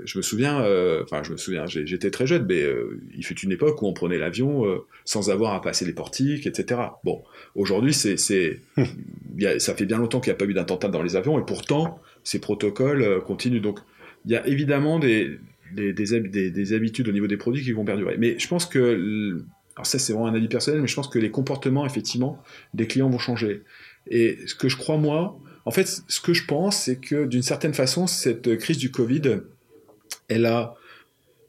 je 0.04 0.18
me 0.18 0.22
souviens. 0.22 0.62
euh, 0.62 1.02
Enfin, 1.04 1.22
je 1.22 1.32
me 1.32 1.36
souviens. 1.36 1.64
J'étais 1.66 2.10
très 2.10 2.26
jeune, 2.26 2.44
mais 2.48 2.62
euh, 2.62 3.00
il 3.16 3.24
fut 3.24 3.38
une 3.40 3.52
époque 3.52 3.80
où 3.82 3.86
on 3.86 3.92
prenait 3.92 4.18
l'avion 4.18 4.66
euh, 4.66 4.78
sans 5.04 5.30
avoir 5.30 5.54
à 5.54 5.60
passer 5.62 5.84
les 5.84 5.92
portiques, 5.92 6.46
etc. 6.46 6.80
Bon, 7.04 7.22
aujourd'hui, 7.54 7.92
c'est, 7.94 8.16
c'est, 8.16 8.60
a- 9.44 9.58
ça 9.58 9.74
fait 9.74 9.86
bien 9.86 9.98
longtemps 9.98 10.20
qu'il 10.20 10.30
n'y 10.30 10.36
a 10.36 10.38
pas 10.38 10.44
eu 10.44 10.54
d'attentat 10.54 10.88
dans 10.88 11.02
les 11.02 11.16
avions, 11.16 11.38
et 11.40 11.44
pourtant, 11.46 12.00
ces 12.24 12.38
protocoles 12.40 13.02
euh, 13.02 13.20
continuent. 13.20 13.60
Donc, 13.60 13.78
il 14.24 14.32
y 14.32 14.36
a 14.36 14.46
évidemment 14.46 14.98
des, 14.98 15.38
des, 15.74 15.92
des, 15.92 16.14
hab- 16.14 16.28
des- 16.28 16.50
des 16.50 16.72
habitudes 16.72 17.08
au 17.08 17.12
niveau 17.12 17.26
des 17.26 17.36
produits 17.36 17.62
qui 17.64 17.72
vont 17.72 17.84
perdurer. 17.84 18.16
Mais 18.18 18.38
je 18.38 18.48
pense 18.48 18.66
que, 18.66 19.42
alors 19.74 19.86
ça 19.86 19.98
c'est 19.98 20.12
vraiment 20.12 20.28
un 20.28 20.34
avis 20.34 20.48
personnel, 20.48 20.80
mais 20.80 20.88
je 20.88 20.94
pense 20.94 21.08
que 21.08 21.18
les 21.18 21.30
comportements, 21.30 21.84
effectivement, 21.86 22.42
des 22.74 22.86
clients 22.86 23.10
vont 23.10 23.18
changer. 23.18 23.62
Et 24.08 24.38
ce 24.46 24.54
que 24.54 24.68
je 24.68 24.76
crois, 24.76 24.98
moi, 24.98 25.38
en 25.64 25.70
fait, 25.70 26.02
ce 26.06 26.20
que 26.20 26.34
je 26.34 26.44
pense, 26.44 26.76
c'est 26.76 26.96
que 26.96 27.24
d'une 27.24 27.42
certaine 27.42 27.74
façon, 27.74 28.06
cette 28.06 28.56
crise 28.58 28.78
du 28.78 28.90
Covid, 28.90 29.40
elle 30.28 30.46
a, 30.46 30.74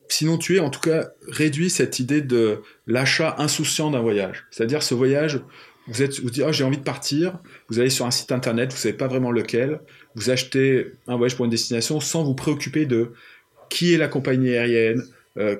sinon 0.08 0.38
tué, 0.38 0.60
en 0.60 0.70
tout 0.70 0.80
cas 0.80 1.10
réduit 1.28 1.70
cette 1.70 2.00
idée 2.00 2.22
de 2.22 2.62
l'achat 2.86 3.36
insouciant 3.40 3.92
d'un 3.92 4.02
voyage. 4.02 4.46
C'est-à-dire 4.52 4.84
ce 4.84 4.94
voyage, 4.94 5.42
vous 5.88 6.02
êtes, 6.02 6.20
vous 6.20 6.30
dites, 6.30 6.44
oh, 6.48 6.52
j'ai 6.52 6.64
envie 6.64 6.78
de 6.78 6.84
partir, 6.84 7.40
vous 7.70 7.80
allez 7.80 7.90
sur 7.90 8.06
un 8.06 8.12
site 8.12 8.32
internet, 8.32 8.72
vous 8.72 8.78
savez 8.78 8.94
pas 8.94 9.08
vraiment 9.08 9.32
lequel, 9.32 9.80
vous 10.16 10.30
achetez 10.30 10.94
un 11.08 11.18
voyage 11.18 11.36
pour 11.36 11.46
une 11.46 11.52
destination 11.52 12.00
sans 12.00 12.24
vous 12.24 12.36
préoccuper 12.36 12.86
de 12.86 13.12
qui 13.70 13.94
est 13.94 13.98
la 13.98 14.08
compagnie 14.08 14.50
aérienne, 14.50 15.04
euh, 15.38 15.58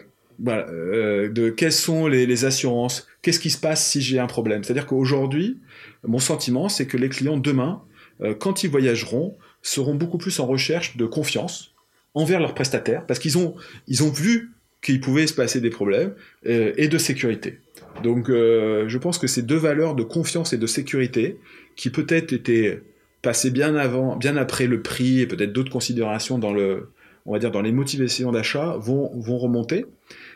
euh, 0.48 1.30
de 1.30 1.50
quelles 1.50 1.72
sont 1.74 2.08
les, 2.08 2.46
assurances, 2.46 3.08
qu'est-ce 3.22 3.40
qui 3.40 3.50
se 3.50 3.58
passe 3.58 3.86
si 3.86 4.02
j'ai 4.02 4.20
un 4.20 4.28
problème. 4.28 4.64
C'est-à-dire 4.64 4.86
qu'aujourd'hui, 4.86 5.60
mon 6.06 6.20
sentiment, 6.20 6.70
c'est 6.70 6.86
que 6.86 6.98
les 6.98 7.10
clients 7.10 7.38
demain, 7.38 7.82
euh, 8.22 8.34
quand 8.34 8.64
ils 8.64 8.70
voyageront, 8.70 9.38
seront 9.62 9.96
beaucoup 9.96 10.18
plus 10.18 10.40
en 10.40 10.46
recherche 10.46 10.96
de 10.98 11.06
confiance 11.06 11.74
envers 12.14 12.40
leurs 12.40 12.54
prestataires, 12.54 13.06
parce 13.08 13.20
qu'ils 13.20 13.38
ont, 13.38 13.56
ils 13.88 14.04
ont 14.04 14.12
vu 14.12 14.52
qu'il 14.82 15.00
pouvait 15.00 15.26
se 15.26 15.34
passer 15.34 15.62
des 15.62 15.70
problèmes, 15.70 16.14
et 16.44 16.88
de 16.90 16.98
sécurité. 16.98 17.60
Donc 18.04 18.30
euh, 18.30 18.88
je 18.88 18.98
pense 18.98 19.18
que 19.18 19.28
ces 19.28 19.42
deux 19.42 19.58
valeurs 19.58 19.96
de 19.96 20.04
confiance 20.04 20.54
et 20.54 20.58
de 20.58 20.68
sécurité, 20.68 21.40
qui 21.76 21.90
peut-être 21.90 22.34
étaient 22.34 22.84
passées 23.22 23.50
bien 23.50 23.76
avant, 23.76 24.18
bien 24.18 24.36
après 24.36 24.68
le 24.68 24.82
prix 24.82 25.22
et 25.22 25.28
peut-être 25.28 25.54
d'autres 25.54 25.72
considérations 25.72 26.38
dans 26.38 26.54
le, 26.54 26.90
on 27.26 27.32
va 27.32 27.40
dire 27.40 27.50
dans 27.50 27.62
les 27.62 27.72
motivations 27.72 28.32
d'achat, 28.32 28.76
vont, 28.78 29.10
vont 29.16 29.38
remonter. 29.38 29.86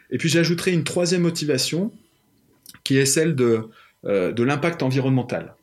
Et 0.10 0.18
puis 0.18 0.30
j'ajouterai 0.30 0.72
une 0.72 0.86
troisième 0.86 1.22
motivation, 1.22 1.92
qui 2.86 2.98
est 2.98 3.06
celle 3.06 3.36
de, 3.36 3.64
euh, 4.06 4.32
de 4.32 4.44
l'impact 4.44 4.82
environnemental. 4.82 5.56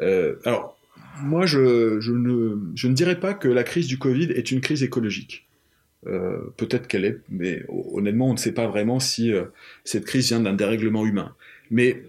Euh, 0.00 0.36
alors 0.44 0.78
moi 1.22 1.46
je, 1.46 1.98
je, 1.98 2.12
ne, 2.12 2.56
je 2.76 2.86
ne 2.86 2.94
dirais 2.94 3.18
pas 3.18 3.34
que 3.34 3.48
la 3.48 3.64
crise 3.64 3.88
du 3.88 3.98
Covid 3.98 4.30
est 4.30 4.52
une 4.52 4.60
crise 4.60 4.82
écologique. 4.82 5.44
Peut-être 6.56 6.86
qu'elle 6.86 7.04
est, 7.04 7.18
mais 7.28 7.64
honnêtement, 7.68 8.30
on 8.30 8.32
ne 8.32 8.38
sait 8.38 8.52
pas 8.52 8.68
vraiment 8.68 8.98
si 9.00 9.32
cette 9.84 10.06
crise 10.06 10.28
vient 10.28 10.40
d'un 10.40 10.54
dérèglement 10.54 11.04
humain. 11.04 11.34
Mais 11.70 12.02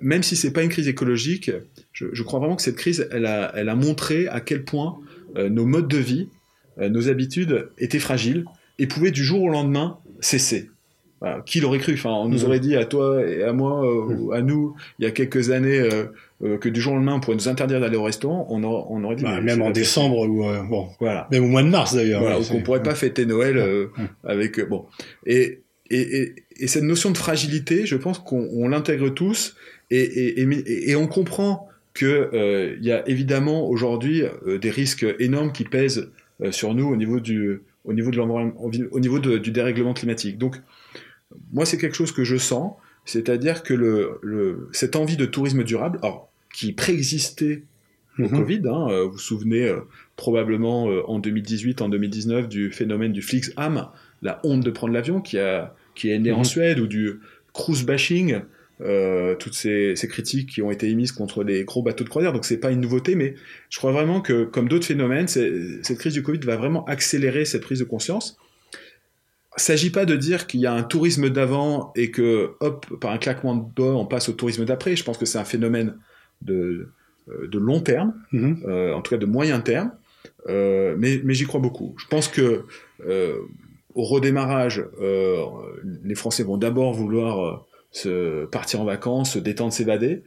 même 0.00 0.22
si 0.22 0.36
c'est 0.36 0.52
pas 0.52 0.62
une 0.62 0.68
crise 0.68 0.88
écologique, 0.88 1.50
je, 1.92 2.06
je, 2.12 2.22
crois 2.22 2.38
vraiment 2.38 2.56
que 2.56 2.62
cette 2.62 2.76
crise, 2.76 3.08
elle 3.10 3.26
a, 3.26 3.52
elle 3.54 3.68
a 3.68 3.74
montré 3.74 4.28
à 4.28 4.40
quel 4.40 4.64
point 4.64 4.98
euh, 5.36 5.48
nos 5.48 5.66
modes 5.66 5.88
de 5.88 5.98
vie, 5.98 6.28
euh, 6.78 6.88
nos 6.88 7.08
habitudes 7.08 7.68
étaient 7.78 7.98
fragiles 7.98 8.44
et 8.78 8.86
pouvaient 8.86 9.10
du 9.10 9.24
jour 9.24 9.42
au 9.42 9.48
lendemain 9.48 9.98
cesser. 10.20 10.70
Voilà. 11.20 11.40
Qui 11.46 11.60
l'aurait 11.60 11.78
cru? 11.78 11.94
Enfin, 11.94 12.10
on 12.10 12.28
nous 12.28 12.44
aurait 12.44 12.60
dit 12.60 12.76
à 12.76 12.84
toi 12.84 13.26
et 13.26 13.42
à 13.42 13.54
moi, 13.54 13.86
euh, 13.86 14.32
à 14.32 14.42
nous, 14.42 14.74
il 14.98 15.06
y 15.06 15.08
a 15.08 15.10
quelques 15.10 15.50
années, 15.50 15.78
euh, 15.78 16.04
euh, 16.44 16.58
que 16.58 16.68
du 16.68 16.82
jour 16.82 16.92
au 16.92 16.96
lendemain, 16.96 17.14
on 17.14 17.20
pourrait 17.20 17.36
nous 17.36 17.48
interdire 17.48 17.80
d'aller 17.80 17.96
au 17.96 18.02
restaurant. 18.02 18.46
On, 18.50 18.62
aura, 18.62 18.86
on 18.90 19.02
aurait 19.04 19.16
dit. 19.16 19.24
Bah, 19.24 19.40
même 19.40 19.62
en 19.62 19.70
décembre 19.70 20.28
ou 20.28 20.44
euh, 20.44 20.62
bon, 20.62 20.88
voilà. 21.00 21.26
Même 21.30 21.44
au 21.44 21.48
mois 21.48 21.62
de 21.62 21.68
mars 21.68 21.94
d'ailleurs. 21.94 22.20
Voilà, 22.20 22.38
on 22.52 22.60
pourrait 22.60 22.82
pas 22.82 22.94
fêter 22.94 23.24
Noël 23.24 23.56
euh, 23.56 23.86
avec 24.22 24.60
bon. 24.68 24.84
Et, 25.24 25.62
et, 25.90 26.00
et, 26.00 26.34
et, 26.58 26.66
cette 26.66 26.82
notion 26.82 27.10
de 27.10 27.18
fragilité, 27.18 27.86
je 27.86 27.96
pense 27.96 28.18
qu'on 28.18 28.68
l'intègre 28.68 29.10
tous 29.10 29.56
et, 29.90 30.94
on 30.96 31.06
comprend 31.06 31.68
que 31.94 32.76
il 32.78 32.84
y 32.84 32.92
a 32.92 33.08
évidemment 33.08 33.68
aujourd'hui 33.68 34.22
euh, 34.46 34.58
des 34.58 34.70
risques 34.70 35.06
énormes 35.18 35.52
qui 35.52 35.64
pèsent 35.64 36.10
euh, 36.42 36.52
sur 36.52 36.74
nous 36.74 36.86
au 36.86 36.96
niveau 36.96 37.20
du 37.20 37.62
au 37.84 37.92
niveau 37.92 38.10
de 38.10 38.20
au 38.20 39.00
niveau 39.00 39.18
du 39.18 39.50
dérèglement 39.50 39.94
climatique. 39.94 40.38
Donc 40.38 40.56
moi, 41.52 41.64
c'est 41.66 41.78
quelque 41.78 41.96
chose 41.96 42.12
que 42.12 42.24
je 42.24 42.36
sens, 42.36 42.72
c'est-à-dire 43.04 43.62
que 43.62 44.18
cette 44.72 44.96
envie 44.96 45.16
de 45.16 45.26
tourisme 45.26 45.62
durable, 45.64 46.00
qui 46.52 46.72
préexistait 46.72 47.62
au 48.18 48.24
mmh. 48.24 48.30
Covid, 48.30 48.62
hein, 48.66 48.86
euh, 48.90 49.04
vous 49.04 49.12
vous 49.12 49.18
souvenez 49.18 49.68
euh, 49.68 49.80
probablement 50.16 50.88
euh, 50.88 51.02
en 51.06 51.18
2018, 51.18 51.82
en 51.82 51.88
2019 51.88 52.48
du 52.48 52.70
phénomène 52.70 53.12
du 53.12 53.22
Flixham, 53.22 53.88
la 54.22 54.40
honte 54.44 54.64
de 54.64 54.70
prendre 54.70 54.92
l'avion 54.92 55.20
qui, 55.20 55.38
a, 55.38 55.74
qui 55.94 56.10
est 56.10 56.18
né 56.18 56.32
mmh. 56.32 56.36
en 56.36 56.44
Suède, 56.44 56.80
ou 56.80 56.86
du 56.86 57.20
cruise 57.52 57.84
bashing, 57.84 58.40
euh, 58.82 59.34
toutes 59.36 59.54
ces, 59.54 59.96
ces, 59.96 60.06
critiques 60.06 60.50
qui 60.50 60.60
ont 60.60 60.70
été 60.70 60.90
émises 60.90 61.12
contre 61.12 61.42
les 61.42 61.64
gros 61.64 61.82
bateaux 61.82 62.04
de 62.04 62.10
croisière. 62.10 62.34
Donc 62.34 62.44
c'est 62.44 62.58
pas 62.58 62.70
une 62.70 62.80
nouveauté, 62.80 63.14
mais 63.14 63.34
je 63.70 63.78
crois 63.78 63.92
vraiment 63.92 64.20
que, 64.20 64.44
comme 64.44 64.68
d'autres 64.68 64.86
phénomènes, 64.86 65.28
cette 65.28 65.98
crise 65.98 66.12
du 66.12 66.22
Covid 66.22 66.40
va 66.40 66.56
vraiment 66.56 66.84
accélérer 66.84 67.46
cette 67.46 67.62
prise 67.62 67.78
de 67.78 67.84
conscience. 67.84 68.36
Il 69.56 69.62
s'agit 69.62 69.88
pas 69.88 70.04
de 70.04 70.14
dire 70.14 70.46
qu'il 70.46 70.60
y 70.60 70.66
a 70.66 70.74
un 70.74 70.82
tourisme 70.82 71.30
d'avant 71.30 71.92
et 71.96 72.10
que, 72.10 72.50
hop, 72.60 72.86
par 73.00 73.12
un 73.12 73.18
claquement 73.18 73.54
de 73.56 73.64
doigts, 73.74 73.96
on 73.96 74.04
passe 74.04 74.28
au 74.28 74.32
tourisme 74.32 74.66
d'après. 74.66 74.94
Je 74.94 75.04
pense 75.04 75.16
que 75.16 75.24
c'est 75.24 75.38
un 75.38 75.44
phénomène 75.44 75.96
de, 76.42 76.90
de 77.28 77.58
long 77.58 77.80
terme, 77.80 78.14
mmh. 78.32 78.54
euh, 78.66 78.94
en 78.94 79.02
tout 79.02 79.10
cas 79.10 79.18
de 79.18 79.26
moyen 79.26 79.60
terme, 79.60 79.90
euh, 80.48 80.94
mais, 80.98 81.20
mais 81.24 81.34
j'y 81.34 81.44
crois 81.44 81.60
beaucoup. 81.60 81.94
Je 81.98 82.06
pense 82.06 82.28
que 82.28 82.64
euh, 83.06 83.38
au 83.94 84.04
redémarrage, 84.04 84.84
euh, 85.00 85.44
les 86.04 86.14
Français 86.14 86.42
vont 86.42 86.56
d'abord 86.56 86.92
vouloir 86.92 87.66
se 87.90 88.44
partir 88.46 88.80
en 88.80 88.84
vacances, 88.84 89.32
se 89.32 89.38
détendre, 89.38 89.72
s'évader, 89.72 90.22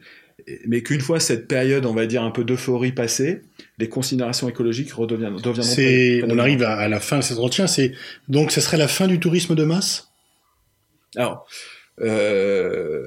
mais 0.66 0.82
qu'une 0.82 1.00
fois 1.00 1.20
cette 1.20 1.46
période, 1.46 1.86
on 1.86 1.94
va 1.94 2.06
dire 2.06 2.22
un 2.22 2.30
peu 2.30 2.44
d'euphorie 2.44 2.92
passée, 2.92 3.42
les 3.78 3.88
considérations 3.88 4.48
écologiques 4.48 4.92
redeviendront. 4.92 5.40
On 5.44 6.38
arrive 6.38 6.62
à, 6.62 6.76
à, 6.76 6.88
la 6.88 7.00
fin 7.00 7.18
de 7.18 7.22
cet 7.22 7.38
entretien. 7.38 7.66
C'est 7.66 7.92
donc, 8.28 8.50
ce 8.50 8.60
serait 8.60 8.78
la 8.78 8.88
fin 8.88 9.06
du 9.06 9.20
tourisme 9.20 9.54
de 9.54 9.64
masse? 9.64 10.10
Alors, 11.16 11.46
euh, 12.00 13.06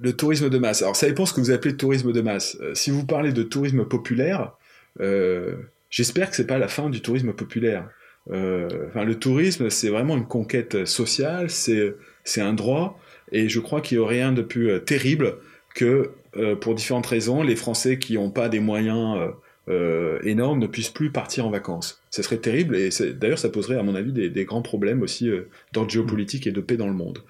le 0.00 0.12
tourisme 0.14 0.48
de 0.48 0.58
masse. 0.58 0.82
Alors, 0.82 0.96
ça 0.96 1.06
dépend 1.06 1.26
ce 1.26 1.32
que 1.32 1.40
vous 1.40 1.50
appelez 1.50 1.72
de 1.72 1.78
tourisme 1.78 2.12
de 2.12 2.20
masse. 2.20 2.56
Euh, 2.60 2.74
si 2.74 2.90
vous 2.90 3.04
parlez 3.06 3.32
de 3.32 3.42
tourisme 3.42 3.84
populaire, 3.84 4.52
euh, 5.00 5.54
j'espère 5.90 6.30
que 6.30 6.36
c'est 6.36 6.46
pas 6.46 6.58
la 6.58 6.68
fin 6.68 6.90
du 6.90 7.00
tourisme 7.00 7.32
populaire. 7.32 7.88
Euh, 8.30 8.68
enfin, 8.88 9.04
le 9.04 9.14
tourisme, 9.16 9.70
c'est 9.70 9.88
vraiment 9.88 10.16
une 10.16 10.26
conquête 10.26 10.84
sociale, 10.84 11.50
c'est 11.50 12.40
un 12.40 12.52
droit, 12.52 13.00
et 13.32 13.48
je 13.48 13.60
crois 13.60 13.80
qu'il 13.80 13.98
n'y 13.98 14.04
a 14.04 14.08
rien 14.08 14.32
de 14.32 14.42
plus 14.42 14.70
euh, 14.70 14.78
terrible 14.78 15.36
que, 15.74 16.10
euh, 16.36 16.56
pour 16.56 16.74
différentes 16.74 17.06
raisons, 17.06 17.42
les 17.42 17.56
Français 17.56 17.98
qui 17.98 18.14
n'ont 18.14 18.30
pas 18.30 18.48
des 18.48 18.60
moyens 18.60 19.32
euh, 19.68 20.18
énormes 20.22 20.58
ne 20.58 20.66
puissent 20.66 20.90
plus 20.90 21.10
partir 21.10 21.46
en 21.46 21.50
vacances. 21.50 22.02
Ce 22.10 22.22
serait 22.22 22.38
terrible, 22.38 22.76
et 22.76 22.88
d'ailleurs, 23.12 23.38
ça 23.38 23.48
poserait, 23.48 23.78
à 23.78 23.82
mon 23.82 23.94
avis, 23.94 24.12
des, 24.12 24.44
grands 24.44 24.62
problèmes 24.62 25.02
aussi 25.02 25.30
d'ordre 25.72 25.90
géopolitique 25.90 26.46
et 26.46 26.52
de 26.52 26.60
paix 26.60 26.76
dans 26.76 26.88
le 26.88 26.94
monde. 26.94 27.22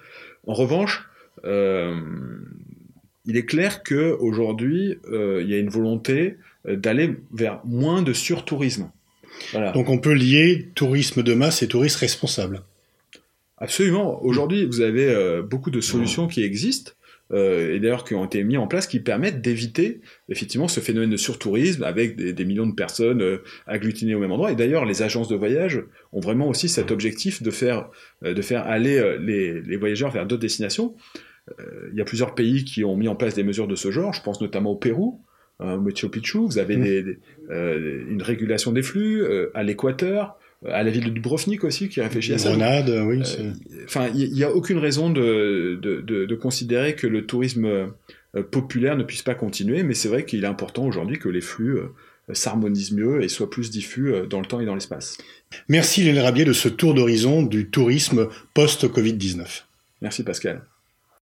En 0.47 0.53
revanche, 0.53 1.03
euh, 1.03 1.16
il 1.43 3.35
est 3.35 3.45
clair 3.45 3.83
que 3.83 4.15
aujourd'hui, 4.19 4.97
euh, 5.11 5.41
il 5.43 5.49
y 5.49 5.53
a 5.53 5.59
une 5.59 5.69
volonté 5.69 6.37
d'aller 6.65 7.15
vers 7.33 7.61
moins 7.65 8.01
de 8.01 8.13
surtourisme. 8.13 8.89
Voilà. 9.51 9.71
Donc 9.71 9.89
on 9.89 9.99
peut 9.99 10.13
lier 10.13 10.69
tourisme 10.75 11.23
de 11.23 11.33
masse 11.33 11.61
et 11.61 11.67
tourisme 11.67 11.99
responsable. 11.99 12.63
Absolument. 13.57 14.23
Aujourd'hui, 14.23 14.65
vous 14.65 14.81
avez 14.81 15.09
euh, 15.09 15.41
beaucoup 15.41 15.71
de 15.71 15.81
solutions 15.81 16.27
qui 16.27 16.43
existent. 16.43 16.91
Euh, 17.33 17.75
et 17.75 17.79
d'ailleurs 17.79 18.05
qui 18.05 18.15
ont 18.15 18.25
été 18.25 18.43
mis 18.43 18.57
en 18.57 18.67
place 18.67 18.87
qui 18.87 18.99
permettent 18.99 19.41
d'éviter 19.41 19.99
effectivement 20.29 20.67
ce 20.67 20.79
phénomène 20.79 21.09
de 21.09 21.17
surtourisme 21.17 21.83
avec 21.83 22.15
des, 22.15 22.45
millions 22.45 22.67
de 22.67 22.73
personnes 22.73 23.21
euh, 23.21 23.43
agglutinées 23.65 24.15
au 24.15 24.19
même 24.19 24.31
endroit. 24.31 24.51
Et 24.51 24.55
d'ailleurs, 24.55 24.85
les 24.85 25.01
agences 25.01 25.27
de 25.27 25.35
voyage 25.35 25.83
ont 26.13 26.21
vraiment 26.21 26.47
aussi 26.47 26.69
cet 26.69 26.91
objectif 26.91 27.43
de 27.43 27.51
faire, 27.51 27.89
euh, 28.23 28.33
de 28.33 28.41
faire 28.41 28.65
aller 28.65 29.17
les, 29.19 29.61
les 29.61 29.77
voyageurs 29.77 30.11
vers 30.11 30.25
d'autres 30.25 30.41
destinations. 30.41 30.95
Il 31.93 31.97
y 31.97 32.01
a 32.01 32.03
plusieurs 32.03 32.35
pays 32.35 32.65
qui 32.65 32.83
ont 32.83 32.97
mis 32.97 33.07
en 33.07 33.15
place 33.15 33.33
des 33.33 33.43
mesures 33.43 33.69
de 33.69 33.75
ce 33.75 33.89
genre. 33.89 34.11
Je 34.11 34.21
pense 34.21 34.41
notamment 34.41 34.71
au 34.71 34.75
Pérou, 34.75 35.23
au 35.61 35.79
Machu 35.79 36.09
Picchu. 36.09 36.39
Vous 36.39 36.57
avez 36.57 36.75
des, 36.75 37.19
une 37.49 38.21
régulation 38.21 38.73
des 38.73 38.83
flux 38.83 39.25
à 39.53 39.63
l'Équateur 39.63 40.37
à 40.65 40.83
la 40.83 40.89
ville 40.89 41.05
de 41.05 41.09
Dubrovnik 41.09 41.63
aussi 41.63 41.89
qui 41.89 42.01
réfléchit 42.01 42.33
à 42.33 42.37
ça. 42.37 42.49
Grenade, 42.49 42.89
oui. 43.05 43.21
Enfin, 43.85 44.09
il 44.15 44.33
n'y 44.33 44.43
a 44.43 44.51
aucune 44.51 44.79
raison 44.79 45.09
de, 45.09 45.79
de, 45.81 46.01
de, 46.01 46.35
considérer 46.35 46.95
que 46.95 47.05
le 47.07 47.25
tourisme 47.25 47.65
euh, 48.35 48.43
populaire 48.43 48.97
ne 48.97 49.03
puisse 49.03 49.21
pas 49.21 49.35
continuer, 49.35 49.83
mais 49.83 49.93
c'est 49.93 50.09
vrai 50.09 50.25
qu'il 50.25 50.43
est 50.43 50.47
important 50.47 50.85
aujourd'hui 50.85 51.19
que 51.19 51.29
les 51.29 51.41
flux 51.41 51.77
euh, 51.77 51.87
s'harmonisent 52.33 52.91
mieux 52.91 53.23
et 53.23 53.29
soient 53.29 53.49
plus 53.49 53.69
diffus 53.69 54.13
euh, 54.13 54.25
dans 54.25 54.39
le 54.39 54.45
temps 54.45 54.59
et 54.59 54.65
dans 54.65 54.75
l'espace. 54.75 55.17
Merci 55.69 56.03
Léon 56.03 56.23
Rabier 56.23 56.45
de 56.45 56.53
ce 56.53 56.69
tour 56.69 56.93
d'horizon 56.93 57.43
du 57.43 57.69
tourisme 57.69 58.27
post-Covid-19. 58.53 59.63
Merci 60.01 60.23
Pascal. 60.23 60.61